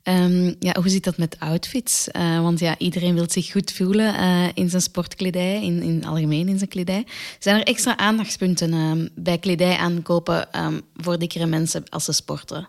Ehm, 0.03 0.53
ja, 0.59 0.75
hoe 0.81 0.89
zit 0.89 1.03
dat 1.03 1.17
met 1.17 1.35
outfits? 1.39 2.07
Eh, 2.11 2.41
want 2.41 2.59
ja, 2.59 2.77
iedereen 2.77 3.13
wil 3.13 3.25
zich 3.27 3.51
goed 3.51 3.71
voelen 3.71 4.15
eh, 4.15 4.43
in 4.53 4.69
zijn 4.69 4.81
sportkledij, 4.81 5.63
in, 5.63 5.81
in 5.81 5.95
het 5.95 6.05
algemeen 6.05 6.47
in 6.47 6.57
zijn 6.57 6.69
kledij. 6.69 7.05
Zijn 7.39 7.59
er 7.59 7.63
extra 7.65 7.97
aandachtspunten 7.97 8.73
ehm, 8.73 9.07
bij 9.15 9.37
kledij 9.37 9.77
aankopen 9.77 10.51
ehm, 10.51 10.79
voor 10.95 11.19
dikkere 11.19 11.45
mensen 11.45 11.83
als 11.89 12.05
ze 12.05 12.11
sporten? 12.11 12.67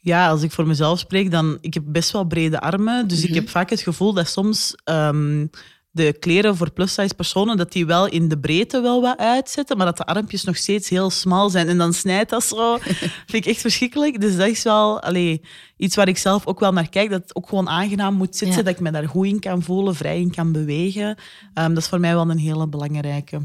Ja, 0.00 0.28
als 0.28 0.42
ik 0.42 0.50
voor 0.52 0.66
mezelf 0.66 0.98
spreek, 0.98 1.30
dan 1.30 1.58
ik 1.60 1.74
heb 1.74 1.82
best 1.86 2.10
wel 2.10 2.24
brede 2.24 2.60
armen. 2.60 3.08
Dus 3.08 3.24
ik 3.24 3.34
heb 3.34 3.48
vaak 3.48 3.70
het 3.70 3.80
gevoel 3.80 4.12
dat 4.12 4.28
soms 4.28 4.74
ehm, 4.84 5.46
de 5.90 6.12
kleren 6.18 6.56
voor 6.56 6.70
plus-size 6.72 7.14
personen, 7.14 7.56
dat 7.56 7.72
die 7.72 7.86
wel 7.86 8.06
in 8.06 8.28
de 8.28 8.38
breedte 8.38 8.80
wel 8.80 9.00
wat 9.00 9.18
uitzetten, 9.18 9.76
maar 9.76 9.86
dat 9.86 9.96
de 9.96 10.04
armpjes 10.04 10.44
nog 10.44 10.56
steeds 10.56 10.88
heel 10.88 11.10
smal 11.10 11.50
zijn. 11.50 11.68
En 11.68 11.78
dan 11.78 11.92
snijdt 11.92 12.30
dat 12.30 12.44
zo. 12.44 12.78
vind 13.30 13.44
ik 13.44 13.46
echt 13.46 13.60
verschrikkelijk. 13.60 14.20
Dus 14.20 14.36
dat 14.36 14.48
is 14.48 14.62
wel 14.62 15.00
allee, 15.00 15.40
iets 15.76 15.96
waar 15.96 16.08
ik 16.08 16.18
zelf 16.18 16.46
ook 16.46 16.60
wel 16.60 16.72
naar 16.72 16.88
kijk, 16.88 17.10
dat 17.10 17.20
het 17.22 17.34
ook 17.36 17.48
gewoon 17.48 17.68
aangenaam 17.68 18.14
moet 18.14 18.36
zitten, 18.36 18.56
Ja. 18.58 18.62
dat 18.62 18.74
ik 18.74 18.80
me 18.80 18.90
daar 18.90 19.08
goed 19.08 19.26
in 19.26 19.40
kan 19.40 19.62
voelen, 19.62 19.94
vrij 19.94 20.20
in 20.20 20.30
kan 20.30 20.52
bewegen. 20.52 21.16
Ehm, 21.54 21.68
dat 21.68 21.82
is 21.82 21.88
voor 21.88 22.00
mij 22.00 22.14
wel 22.14 22.30
een 22.30 22.38
hele 22.38 22.68
belangrijke. 22.68 23.40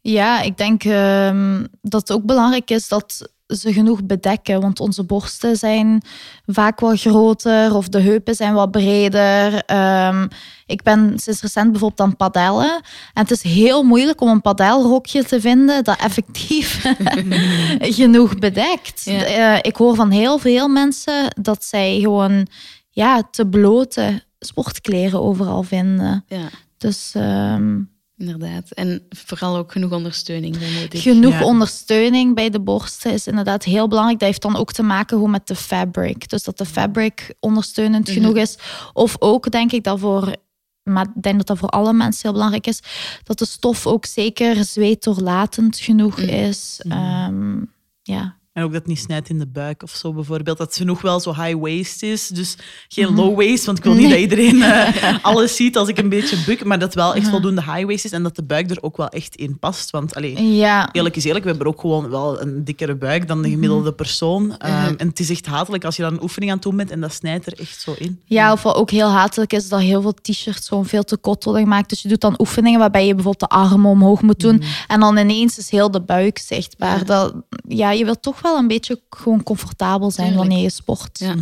Ja, 0.00 0.40
ik 0.42 0.56
denk 0.56 0.84
ehm, 0.84 1.64
dat 1.82 2.00
het 2.00 2.12
ook 2.12 2.24
belangrijk 2.24 2.70
is 2.70 2.88
dat 2.88 3.32
ze 3.46 3.72
genoeg 3.72 4.04
bedekken. 4.04 4.60
Want 4.60 4.80
onze 4.80 5.02
borsten 5.02 5.56
zijn 5.56 6.02
vaak 6.46 6.80
wel 6.80 6.96
groter 6.96 7.74
of 7.74 7.88
de 7.88 8.00
heupen 8.00 8.34
zijn 8.34 8.54
wat 8.54 8.70
breder. 8.70 9.64
Ehm, 9.64 10.26
ik 10.66 10.82
ben 10.82 11.18
sinds 11.18 11.42
recent 11.42 11.70
bijvoorbeeld 11.70 12.00
aan 12.00 12.16
padellen. 12.16 12.72
En 13.12 13.22
het 13.22 13.30
is 13.30 13.42
heel 13.42 13.82
moeilijk 13.82 14.20
om 14.20 14.28
een 14.28 14.40
padelrokje 14.40 15.24
te 15.24 15.40
vinden 15.40 15.84
dat 15.84 15.98
effectief 15.98 16.94
genoeg 17.98 18.38
bedekt. 18.38 19.06
Eh, 19.06 19.56
ik 19.60 19.76
hoor 19.76 19.94
van 19.94 20.10
heel 20.10 20.38
veel 20.38 20.68
mensen 20.68 21.34
dat 21.42 21.64
zij 21.64 21.98
gewoon 22.00 22.46
ja, 22.90 23.22
te 23.30 23.46
blote 23.46 24.22
sportkleren 24.38 25.22
overal 25.22 25.62
vinden. 25.62 26.24
Ja. 26.28 26.48
Dus... 26.78 27.12
Ehm, 27.14 27.80
Inderdaad. 28.16 28.70
En 28.70 29.06
vooral 29.08 29.56
ook 29.56 29.72
genoeg 29.72 29.92
ondersteuning. 29.92 30.56
ik. 30.56 31.00
Genoeg 31.00 31.42
ondersteuning 31.42 32.34
bij 32.34 32.50
de 32.50 32.60
borsten 32.60 33.12
is 33.12 33.26
inderdaad 33.26 33.64
heel 33.64 33.88
belangrijk. 33.88 34.18
Dat 34.18 34.28
heeft 34.28 34.42
dan 34.42 34.56
ook 34.56 34.72
te 34.72 34.82
maken 34.82 35.16
hoe 35.16 35.28
met 35.28 35.46
de 35.46 35.54
fabric. 35.54 36.28
Dus 36.28 36.42
dat 36.42 36.58
de 36.58 36.66
fabric 36.66 37.34
ondersteunend 37.40 38.06
mhm. 38.08 38.16
genoeg 38.16 38.36
is. 38.36 38.58
Of 38.92 39.16
ook 39.18 39.50
denk 39.50 39.72
ik 39.72 39.84
dat 39.84 40.00
voor, 40.00 40.36
maar 40.82 41.06
ik 41.14 41.22
denk 41.22 41.36
dat 41.36 41.46
dat 41.46 41.58
voor 41.58 41.68
alle 41.68 41.92
mensen 41.92 42.20
heel 42.22 42.32
belangrijk 42.32 42.66
is, 42.66 42.80
dat 43.22 43.38
de 43.38 43.46
stof 43.46 43.86
ook 43.86 44.06
zeker 44.06 44.64
zweetdoorlatend 44.64 45.78
genoeg 45.78 46.16
mhm. 46.16 46.28
is. 46.28 46.80
Um, 46.86 47.72
ja. 48.02 48.36
En 48.54 48.62
ook 48.62 48.72
dat 48.72 48.80
het 48.80 48.86
niet 48.86 48.98
snijdt 48.98 49.28
in 49.28 49.38
de 49.38 49.46
buik 49.46 49.82
of 49.82 49.90
zo 49.90 50.12
bijvoorbeeld. 50.12 50.58
Dat 50.58 50.74
ze 50.74 50.84
nog 50.84 51.00
wel 51.00 51.20
zo 51.20 51.34
high 51.34 51.58
waist 51.60 52.02
is. 52.02 52.28
Dus 52.28 52.56
geen 52.88 53.06
mhm. 53.06 53.16
low 53.16 53.36
waist, 53.36 53.64
want 53.64 53.78
ik 53.78 53.84
wil 53.84 53.94
niet 53.94 54.10
dat 54.10 54.18
iedereen 54.18 54.56
uh, 54.56 55.18
alles 55.22 55.56
ziet 55.56 55.76
als 55.76 55.88
ik 55.88 55.98
een 55.98 56.08
beetje 56.08 56.36
buk. 56.46 56.64
Maar 56.64 56.78
dat 56.78 56.94
wel 56.94 57.14
echt 57.14 57.22
mhm. 57.22 57.30
voldoende 57.30 57.62
high 57.62 57.84
waist 57.84 58.04
is 58.04 58.12
en 58.12 58.22
dat 58.22 58.36
de 58.36 58.42
buik 58.42 58.70
er 58.70 58.82
ook 58.82 58.96
wel 58.96 59.08
echt 59.08 59.36
in 59.36 59.58
past. 59.58 59.90
Want 59.90 60.14
allee, 60.14 60.56
ja. 60.56 60.92
eerlijk 60.92 61.16
is 61.16 61.24
eerlijk, 61.24 61.44
we 61.44 61.50
hebben 61.50 61.68
ook 61.68 61.80
gewoon 61.80 62.10
wel 62.10 62.40
een 62.40 62.64
dikkere 62.64 62.94
buik 62.94 63.28
dan 63.28 63.36
de 63.36 63.42
mhm. 63.42 63.54
gemiddelde 63.54 63.92
persoon. 63.92 64.56
Ehm, 64.58 64.94
en 64.96 65.08
het 65.08 65.20
is 65.20 65.30
echt 65.30 65.46
hatelijk 65.46 65.84
als 65.84 65.96
je 65.96 66.02
dan 66.02 66.12
een 66.12 66.22
oefening 66.22 66.50
aan 66.50 66.56
het 66.56 66.66
doen 66.66 66.76
bent 66.76 66.90
en 66.90 67.00
dat 67.00 67.12
snijdt 67.12 67.46
er 67.46 67.58
echt 67.58 67.80
zo 67.80 67.94
in. 67.98 68.20
Ja, 68.24 68.52
of 68.52 68.62
wat 68.62 68.74
ook 68.74 68.90
heel 68.90 69.08
hatelijk 69.08 69.52
is, 69.52 69.68
dat 69.68 69.80
heel 69.80 70.02
veel 70.02 70.14
t-shirts 70.14 70.68
gewoon 70.68 70.86
veel 70.86 71.04
te 71.04 71.16
kort 71.16 71.44
worden 71.44 71.62
gemaakt. 71.62 71.88
Dus 71.88 72.02
je 72.02 72.08
doet 72.08 72.20
dan 72.20 72.34
oefeningen 72.38 72.78
waarbij 72.80 73.06
je 73.06 73.14
bijvoorbeeld 73.14 73.50
de 73.50 73.56
armen 73.56 73.90
omhoog 73.90 74.22
moet 74.22 74.40
doen. 74.40 74.62
En 74.88 75.00
dan 75.00 75.16
ineens 75.16 75.58
is 75.58 75.70
heel 75.70 75.90
de 75.90 76.00
buik 76.00 76.38
zichtbaar. 76.38 77.04
Dat, 77.04 77.34
ja, 77.68 77.90
je 77.90 78.04
wilt 78.04 78.22
toch 78.22 78.42
wel 78.44 78.58
een 78.58 78.68
beetje 78.68 79.00
gewoon 79.10 79.42
comfortabel 79.42 80.10
zijn 80.10 80.34
wanneer 80.34 80.62
je 80.62 80.70
sport. 80.70 81.18
Ja. 81.18 81.34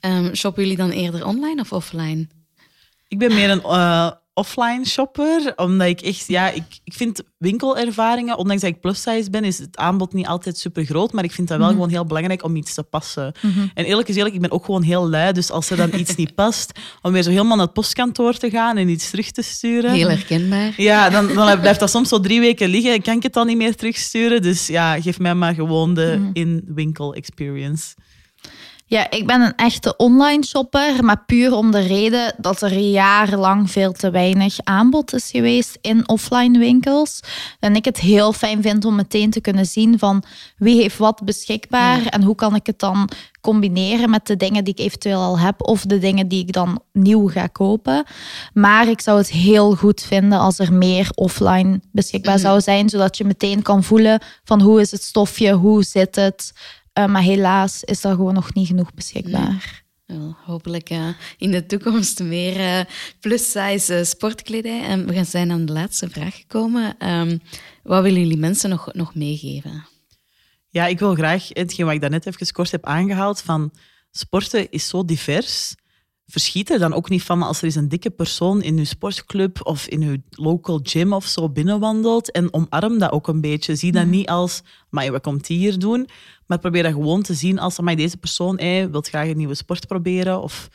Um, 0.00 0.34
shoppen 0.34 0.62
jullie 0.62 0.76
dan 0.76 0.90
eerder 0.90 1.26
online 1.26 1.60
of 1.60 1.72
offline? 1.72 2.26
Ik 3.08 3.18
ben 3.18 3.34
meer 3.34 3.50
een 3.50 3.62
uh, 3.64 4.10
offline 4.38 4.86
shopper, 4.86 5.52
omdat 5.56 5.86
ik 5.86 6.00
echt, 6.00 6.26
ja, 6.26 6.50
ik, 6.50 6.64
ik 6.84 6.92
vind 6.92 7.22
winkelervaringen, 7.38 8.38
ondanks 8.38 8.62
dat 8.62 8.70
ik 8.70 8.80
plus 8.80 9.02
size 9.02 9.30
ben, 9.30 9.44
is 9.44 9.58
het 9.58 9.76
aanbod 9.76 10.12
niet 10.12 10.26
altijd 10.26 10.58
super 10.58 10.84
groot, 10.84 11.12
maar 11.12 11.24
ik 11.24 11.32
vind 11.32 11.48
dat 11.48 11.58
wel 11.58 11.66
mhm. 11.66 11.76
gewoon 11.76 11.90
heel 11.90 12.04
belangrijk 12.04 12.44
om 12.44 12.56
iets 12.56 12.74
te 12.74 12.82
passen. 12.82 13.32
Mhm. 13.40 13.66
En 13.74 13.84
eerlijk 13.84 14.08
is 14.08 14.16
eerlijk, 14.16 14.34
ik 14.34 14.40
ben 14.40 14.50
ook 14.50 14.64
gewoon 14.64 14.82
heel 14.82 15.08
lui, 15.08 15.32
dus 15.32 15.50
als 15.50 15.70
er 15.70 15.76
dan 15.76 15.94
iets 15.94 16.14
niet 16.14 16.34
past, 16.34 16.78
om 17.02 17.12
weer 17.12 17.22
zo 17.22 17.30
helemaal 17.30 17.56
naar 17.56 17.64
het 17.64 17.74
postkantoor 17.74 18.34
te 18.34 18.50
gaan 18.50 18.76
en 18.76 18.88
iets 18.88 19.10
terug 19.10 19.30
te 19.30 19.42
sturen. 19.42 19.92
Heel 19.92 20.08
herkenbaar. 20.08 20.74
Ja, 20.76 21.10
dan, 21.10 21.34
dan 21.34 21.60
blijft 21.60 21.80
dat 21.80 21.90
soms 21.90 22.08
zo 22.08 22.20
drie 22.20 22.40
weken 22.40 22.68
liggen, 22.68 23.02
kan 23.02 23.16
ik 23.16 23.22
het 23.22 23.32
dan 23.32 23.46
niet 23.46 23.56
meer 23.56 23.76
terugsturen. 23.76 24.42
Dus 24.42 24.66
ja, 24.66 25.00
geef 25.00 25.18
mij 25.18 25.34
maar 25.34 25.54
gewoon 25.54 25.94
de 25.94 26.16
mhm. 26.18 26.30
in-winkel 26.32 27.14
experience. 27.14 27.94
Ja, 28.90 29.10
ik 29.10 29.26
ben 29.26 29.40
een 29.40 29.54
echte 29.56 29.96
online 29.96 30.44
shopper, 30.44 31.04
maar 31.04 31.24
puur 31.26 31.52
om 31.52 31.70
de 31.70 31.80
reden 31.80 32.34
dat 32.36 32.62
er 32.62 32.78
jarenlang 32.78 33.70
veel 33.70 33.92
te 33.92 34.10
weinig 34.10 34.56
aanbod 34.62 35.14
is 35.14 35.30
geweest 35.30 35.78
in 35.80 36.08
offline 36.08 36.58
winkels. 36.58 37.20
En 37.60 37.76
ik 37.76 37.84
het 37.84 37.98
heel 37.98 38.32
fijn 38.32 38.62
vind 38.62 38.84
om 38.84 38.94
meteen 38.94 39.30
te 39.30 39.40
kunnen 39.40 39.66
zien 39.66 39.98
van 39.98 40.22
wie 40.56 40.80
heeft 40.80 40.98
wat 40.98 41.24
beschikbaar 41.24 42.06
en 42.06 42.22
hoe 42.22 42.34
kan 42.34 42.54
ik 42.54 42.66
het 42.66 42.78
dan 42.78 43.10
combineren 43.40 44.10
met 44.10 44.26
de 44.26 44.36
dingen 44.36 44.64
die 44.64 44.74
ik 44.74 44.84
eventueel 44.84 45.20
al 45.20 45.38
heb 45.38 45.62
of 45.62 45.82
de 45.82 45.98
dingen 45.98 46.28
die 46.28 46.40
ik 46.40 46.52
dan 46.52 46.82
nieuw 46.92 47.28
ga 47.28 47.46
kopen. 47.46 48.04
Maar 48.52 48.88
ik 48.88 49.00
zou 49.00 49.18
het 49.18 49.30
heel 49.30 49.74
goed 49.74 50.02
vinden 50.02 50.38
als 50.38 50.58
er 50.58 50.72
meer 50.72 51.10
offline 51.14 51.80
beschikbaar 51.92 52.34
mhm. 52.34 52.42
zou 52.42 52.60
zijn, 52.60 52.88
zodat 52.88 53.16
je 53.16 53.24
meteen 53.24 53.62
kan 53.62 53.84
voelen 53.84 54.22
van 54.44 54.60
hoe 54.60 54.80
is 54.80 54.90
het 54.90 55.02
stofje, 55.02 55.52
hoe 55.52 55.82
zit 55.82 56.16
het, 56.16 56.52
uh, 56.98 57.06
maar 57.06 57.22
helaas 57.22 57.84
is 57.84 58.00
dat 58.00 58.14
gewoon 58.14 58.34
nog 58.34 58.54
niet 58.54 58.66
genoeg 58.66 58.94
beschikbaar. 58.94 59.86
Hopelijk 60.44 60.90
uh, 60.90 61.08
in 61.38 61.50
de 61.50 61.66
toekomst 61.66 62.22
meer 62.22 62.56
uh, 62.56 62.84
plus-size 63.20 64.04
sportkledij. 64.04 64.82
En 64.82 65.06
we 65.06 65.24
zijn 65.24 65.50
aan 65.50 65.66
de 65.66 65.72
laatste 65.72 66.10
vraag 66.10 66.36
gekomen. 66.36 67.10
Um, 67.10 67.40
wat 67.82 68.02
willen 68.02 68.20
jullie 68.20 68.36
mensen 68.36 68.70
nog, 68.70 68.92
nog 68.92 69.14
meegeven? 69.14 69.86
Ja, 70.68 70.86
ik 70.86 70.98
wil 70.98 71.14
graag 71.14 71.48
hetgeen 71.48 71.84
wat 71.84 71.94
ik 71.94 72.00
daarnet 72.00 72.26
even 72.26 72.52
kort 72.52 72.70
heb 72.70 72.84
aangehaald, 72.84 73.40
van 73.40 73.72
sporten 74.10 74.70
is 74.70 74.88
zo 74.88 75.04
divers 75.04 75.74
verschiet 76.28 76.70
er 76.70 76.78
dan 76.78 76.94
ook 76.94 77.08
niet 77.08 77.22
van 77.22 77.42
als 77.42 77.58
er 77.58 77.64
eens 77.64 77.74
een 77.74 77.88
dikke 77.88 78.10
persoon 78.10 78.62
in 78.62 78.78
uw 78.78 78.84
sportclub 78.84 79.66
of 79.66 79.86
in 79.86 80.02
uw 80.02 80.16
local 80.30 80.80
gym 80.82 81.12
of 81.12 81.24
zo 81.24 81.48
binnenwandelt 81.48 82.30
en 82.30 82.52
omarm 82.52 82.98
dat 82.98 83.12
ook 83.12 83.28
een 83.28 83.40
beetje. 83.40 83.74
Zie 83.74 83.92
dat 83.92 84.02
mhm. 84.02 84.10
niet 84.10 84.28
als, 84.28 84.62
maar 84.90 85.10
wat 85.12 85.22
komt 85.22 85.46
die 85.46 85.58
hier 85.58 85.78
doen? 85.78 86.08
Maar 86.48 86.58
probeer 86.58 86.84
gewoon 86.84 87.22
te 87.22 87.34
zien 87.34 87.58
als, 87.58 87.76
deze 87.76 88.16
persoon 88.16 88.58
hey, 88.58 88.90
wil 88.90 89.00
graag 89.00 89.28
een 89.28 89.36
nieuwe 89.36 89.54
sport 89.54 89.86
proberen 89.86 90.42
of 90.42 90.68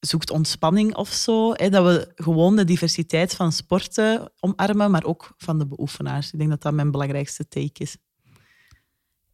zoekt 0.00 0.30
ontspanning 0.30 0.94
of 0.94 1.08
zo. 1.08 1.52
Dat 1.52 1.84
we 1.84 2.12
gewoon 2.14 2.56
de 2.56 2.64
diversiteit 2.64 3.34
van 3.34 3.52
sporten 3.52 4.32
omarmen, 4.40 4.90
maar 4.90 5.04
ook 5.04 5.34
van 5.38 5.58
de 5.58 5.66
beoefenaars. 5.66 6.32
Ik 6.32 6.38
denk 6.38 6.50
dat 6.50 6.62
dat 6.62 6.72
mijn 6.72 6.90
belangrijkste 6.90 7.48
take 7.48 7.82
is 7.82 7.96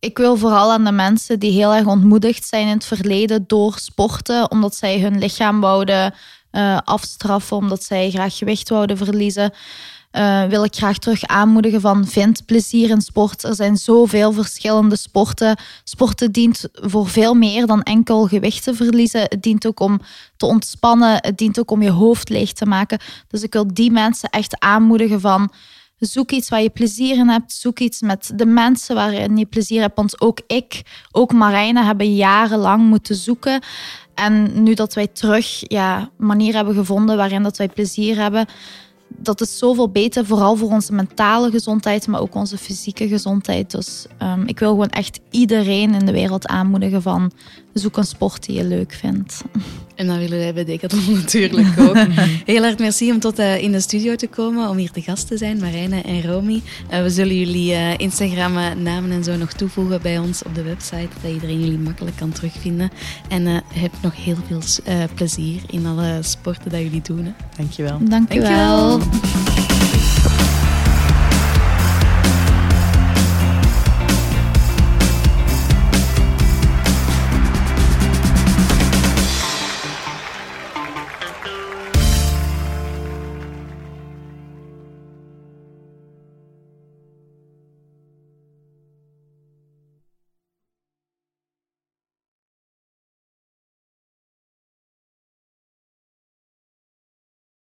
ik 0.01 0.19
wil 0.19 0.37
vooral 0.37 0.73
aan 0.73 0.85
de 0.85 0.93
mensen 0.93 1.39
die 1.39 1.53
heel 1.53 1.75
erg 1.75 1.87
ontmoedigd 1.87 2.47
zijn 2.47 2.67
in 2.67 2.75
het 2.75 2.85
verleden 2.85 3.45
door 3.47 3.79
sporten, 3.79 4.51
omdat 4.51 4.75
zij 4.75 5.01
hun 5.01 5.19
lichaam 5.19 5.61
wouden 5.61 6.15
uh, 6.53 6.79
afstraffen, 6.85 7.57
omdat 7.57 7.83
zij 7.83 8.11
graag 8.11 8.37
gewicht 8.37 8.69
wouden 8.69 8.97
verliezen. 8.97 9.53
Uh, 10.13 10.45
wil 10.45 10.65
ik 10.65 10.75
graag 10.75 10.99
terug 10.99 11.25
aanmoedigen 11.25 11.81
van 11.81 12.07
vind 12.07 12.47
plezier 12.47 12.91
in 12.91 13.01
sport. 13.01 13.45
Er 13.45 13.55
zijn 13.55 13.77
zoveel 13.77 14.33
verschillende 14.33 14.97
sporten. 14.97 15.57
Sporten 15.85 16.33
dient 16.33 16.69
voor 16.73 17.09
veel 17.09 17.35
meer 17.35 17.67
dan 17.67 17.83
enkel 17.83 18.27
gewicht 18.27 18.63
te 18.63 18.75
verliezen. 18.75 19.21
Het 19.21 19.43
dient 19.43 19.67
ook 19.67 19.81
om 19.81 20.01
te 20.37 20.47
ontspannen. 20.47 21.17
Het 21.21 21.39
dient 21.39 21.59
ook 21.59 21.71
om 21.71 21.83
je 21.83 21.91
hoofd 21.91 22.29
leeg 22.29 22.53
te 22.53 22.67
maken. 22.67 22.99
Dus 23.29 23.43
ik 23.43 23.53
wil 23.53 23.75
die 23.75 23.91
mensen 23.91 24.29
echt 24.29 24.61
aanmoedigen 24.61 25.21
van 25.21 25.51
Zoek 26.01 26.31
iets 26.31 26.49
waar 26.49 26.63
je 26.63 26.71
plezier 26.71 27.17
in 27.17 27.29
hebt. 27.29 27.53
Zoek 27.53 27.79
iets 27.79 28.01
met 28.01 28.33
de 28.35 28.47
mensen 28.47 28.95
waarin 28.95 29.37
je 29.37 29.47
plezier 29.47 29.81
hebt. 29.81 29.97
Want 29.97 30.21
ook 30.21 30.41
ik, 30.47 30.83
ook 31.11 31.33
Marijne, 31.33 31.85
hebben 31.85 32.15
jarenlang 32.15 32.83
moeten 32.83 33.15
zoeken. 33.15 33.63
En 34.15 34.63
nu 34.63 34.75
dat 34.75 34.95
wij 34.95 35.07
terug 35.07 35.61
ja, 35.61 36.11
manier 36.17 36.55
hebben 36.55 36.75
gevonden 36.75 37.17
waarin 37.17 37.43
dat 37.43 37.57
wij 37.57 37.69
plezier 37.69 38.17
hebben, 38.17 38.47
dat 39.17 39.41
is 39.41 39.59
zoveel 39.59 39.89
beter, 39.89 40.27
vooral 40.27 40.57
voor 40.57 40.71
onze 40.71 40.93
mentale 40.93 41.51
gezondheid, 41.51 42.07
maar 42.07 42.21
ook 42.21 42.35
onze 42.35 42.59
fysieke 42.59 43.09
gezondheid. 43.09 43.71
Dus 43.71 44.07
um, 44.23 44.47
ik 44.47 44.59
wil 44.59 44.71
gewoon 44.71 44.91
echt 44.91 45.21
iedereen 45.31 45.95
in 45.95 46.07
de 46.07 46.13
wereld 46.13 46.47
aanmoedigen 46.47 47.03
van 47.03 47.33
zoek 47.73 47.97
een 47.97 48.05
sport 48.05 48.47
die 48.47 48.57
je 48.57 48.65
leuk 48.65 48.93
vindt. 48.93 49.43
En 50.01 50.07
dat 50.07 50.17
willen 50.17 50.39
wij 50.39 50.55
bij 50.55 50.65
Decathlon 50.65 51.15
natuurlijk 51.21 51.79
ook. 51.79 51.97
Heel 52.53 52.65
erg 52.65 52.79
merci 52.79 53.11
om 53.11 53.19
tot 53.19 53.39
uh, 53.39 53.63
in 53.63 53.73
de 53.73 53.81
studio 53.81 54.17
te 54.17 54.27
komen, 54.27 54.69
om 54.69 54.77
hier 54.77 54.91
te 54.91 55.01
gast 55.01 55.27
te 55.27 55.37
zijn, 55.37 55.59
Marijne 55.59 56.01
en 56.01 56.23
Romy. 56.23 56.63
Uh, 56.93 57.03
we 57.03 57.11
zullen 57.11 57.39
jullie 57.39 57.73
uh, 57.73 57.99
Instagram 57.99 58.53
namen 58.83 59.11
en 59.11 59.25
zo 59.25 59.37
nog 59.37 59.53
toevoegen 59.53 60.03
bij 60.03 60.19
ons 60.19 60.43
op 60.43 60.55
de 60.55 60.63
website, 60.63 61.09
dat 61.23 61.33
iedereen 61.33 61.61
jullie 61.61 61.79
makkelijk 61.79 62.17
kan 62.17 62.33
terugvinden. 62.33 62.91
En 63.29 63.63
heb 63.75 63.93
nog 64.03 64.25
heel 64.25 64.37
veel 64.49 64.61
plezier 65.15 65.61
in 65.67 65.87
alle 65.87 66.19
sporten 66.21 66.71
dat 66.71 66.81
jullie 66.81 67.03
doen. 67.03 67.25
Hè. 67.25 67.33
Dankjewel. 67.57 67.99
Dankjewel. 68.03 68.99
Dankjewel. 68.99 69.50